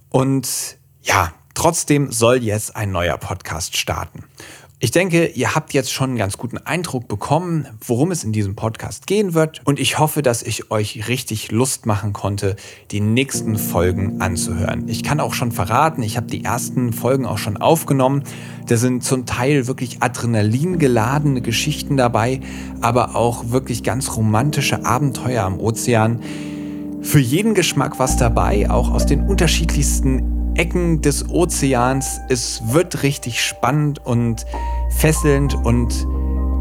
Und 0.08 0.78
ja, 1.02 1.32
trotzdem 1.54 2.12
soll 2.12 2.44
jetzt 2.44 2.76
ein 2.76 2.92
neuer 2.92 3.18
Podcast 3.18 3.76
starten. 3.76 4.22
Ich 4.84 4.90
denke, 4.90 5.26
ihr 5.26 5.54
habt 5.54 5.74
jetzt 5.74 5.92
schon 5.92 6.10
einen 6.10 6.18
ganz 6.18 6.36
guten 6.36 6.58
Eindruck 6.58 7.06
bekommen, 7.06 7.68
worum 7.86 8.10
es 8.10 8.24
in 8.24 8.32
diesem 8.32 8.56
Podcast 8.56 9.06
gehen 9.06 9.32
wird. 9.32 9.60
Und 9.64 9.78
ich 9.78 10.00
hoffe, 10.00 10.22
dass 10.22 10.42
ich 10.42 10.72
euch 10.72 11.06
richtig 11.06 11.52
Lust 11.52 11.86
machen 11.86 12.12
konnte, 12.12 12.56
die 12.90 12.98
nächsten 12.98 13.58
Folgen 13.58 14.20
anzuhören. 14.20 14.88
Ich 14.88 15.04
kann 15.04 15.20
auch 15.20 15.34
schon 15.34 15.52
verraten, 15.52 16.02
ich 16.02 16.16
habe 16.16 16.26
die 16.26 16.42
ersten 16.42 16.92
Folgen 16.92 17.26
auch 17.26 17.38
schon 17.38 17.58
aufgenommen. 17.58 18.24
Da 18.66 18.76
sind 18.76 19.04
zum 19.04 19.24
Teil 19.24 19.68
wirklich 19.68 20.02
adrenalingeladene 20.02 21.42
Geschichten 21.42 21.96
dabei, 21.96 22.40
aber 22.80 23.14
auch 23.14 23.50
wirklich 23.50 23.84
ganz 23.84 24.16
romantische 24.16 24.84
Abenteuer 24.84 25.44
am 25.44 25.60
Ozean. 25.60 26.20
Für 27.02 27.20
jeden 27.20 27.54
Geschmack 27.54 28.00
was 28.00 28.16
dabei, 28.16 28.68
auch 28.68 28.90
aus 28.90 29.06
den 29.06 29.28
unterschiedlichsten 29.28 30.41
Ecken 30.56 31.00
des 31.00 31.28
Ozeans. 31.28 32.20
Es 32.28 32.62
wird 32.72 33.02
richtig 33.02 33.40
spannend 33.40 34.04
und 34.04 34.46
fesselnd 34.90 35.54
und 35.64 36.06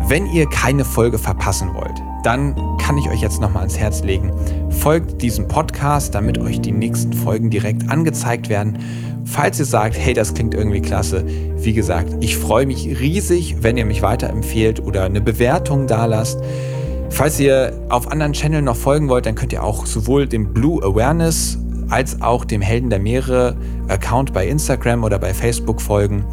wenn 0.08 0.25
ihr 0.27 0.49
keine 0.49 0.84
Folge 0.84 1.17
verpassen 1.17 1.73
wollt, 1.73 2.01
dann 2.23 2.56
kann 2.77 2.97
ich 2.97 3.10
euch 3.10 3.21
jetzt 3.21 3.39
nochmal 3.39 3.62
ans 3.62 3.77
Herz 3.77 4.04
legen. 4.04 4.32
Folgt 4.69 5.21
diesem 5.21 5.47
Podcast, 5.47 6.15
damit 6.15 6.38
euch 6.38 6.60
die 6.60 6.71
nächsten 6.71 7.13
Folgen 7.13 7.49
direkt 7.49 7.89
angezeigt 7.89 8.49
werden. 8.49 8.80
Falls 9.25 9.60
ihr 9.60 9.65
sagt, 9.65 9.97
hey, 9.97 10.13
das 10.13 10.34
klingt 10.34 10.54
irgendwie 10.54 10.82
klasse, 10.82 11.23
wie 11.58 11.73
gesagt, 11.73 12.15
ich 12.21 12.38
freue 12.38 12.65
mich 12.65 12.99
riesig, 12.99 13.58
wenn 13.62 13.77
ihr 13.77 13.86
mich 13.86 14.01
weiterempfehlt 14.01 14.82
oder 14.82 15.04
eine 15.04 15.21
Bewertung 15.21 15.88
da 15.88 16.06
lasst. 16.06 16.39
Falls 17.10 17.39
ihr 17.39 17.73
auf 17.89 18.12
anderen 18.12 18.34
Channel 18.34 18.62
noch 18.62 18.77
folgen 18.77 19.10
wollt, 19.10 19.25
dann 19.25 19.36
könnt 19.36 19.54
ihr 19.54 19.63
auch 19.63 19.86
sowohl 19.86 20.27
dem 20.27 20.54
Blue 20.54 20.82
Awareness 20.84 21.61
als 21.91 22.21
auch 22.21 22.45
dem 22.45 22.62
Helden 22.62 22.89
der 22.89 22.99
Meere 22.99 23.56
Account 23.88 24.34
bei 24.34 24.47
Instagram 24.47 25.04
oder 25.04 25.19
bei 25.19 25.34
Facebook 25.34 25.82
folgen. 25.82 26.25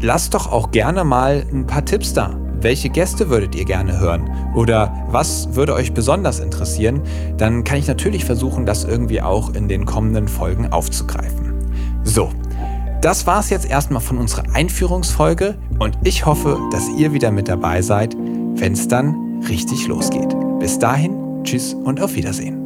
Lasst 0.00 0.34
doch 0.34 0.52
auch 0.52 0.70
gerne 0.70 1.04
mal 1.04 1.44
ein 1.52 1.66
paar 1.66 1.84
Tipps 1.84 2.12
da. 2.12 2.36
welche 2.60 2.88
Gäste 2.88 3.28
würdet 3.28 3.54
ihr 3.54 3.64
gerne 3.64 3.98
hören 4.00 4.28
oder 4.54 4.92
was 5.08 5.54
würde 5.54 5.74
euch 5.74 5.92
besonders 5.92 6.40
interessieren, 6.40 7.00
dann 7.36 7.64
kann 7.64 7.78
ich 7.78 7.86
natürlich 7.86 8.24
versuchen, 8.24 8.66
das 8.66 8.84
irgendwie 8.84 9.22
auch 9.22 9.54
in 9.54 9.68
den 9.68 9.86
kommenden 9.86 10.28
Folgen 10.28 10.72
aufzugreifen. 10.72 11.54
So, 12.04 12.30
das 13.02 13.26
war 13.26 13.40
es 13.40 13.50
jetzt 13.50 13.70
erstmal 13.70 14.00
von 14.00 14.18
unserer 14.18 14.44
Einführungsfolge 14.52 15.56
und 15.78 15.96
ich 16.02 16.26
hoffe, 16.26 16.58
dass 16.72 16.88
ihr 16.88 17.12
wieder 17.12 17.30
mit 17.30 17.48
dabei 17.48 17.82
seid, 17.82 18.16
wenn 18.16 18.72
es 18.72 18.88
dann 18.88 19.42
richtig 19.48 19.86
losgeht. 19.86 20.34
Bis 20.58 20.78
dahin, 20.78 21.14
tschüss 21.44 21.74
und 21.74 22.00
auf 22.00 22.14
Wiedersehen. 22.14 22.65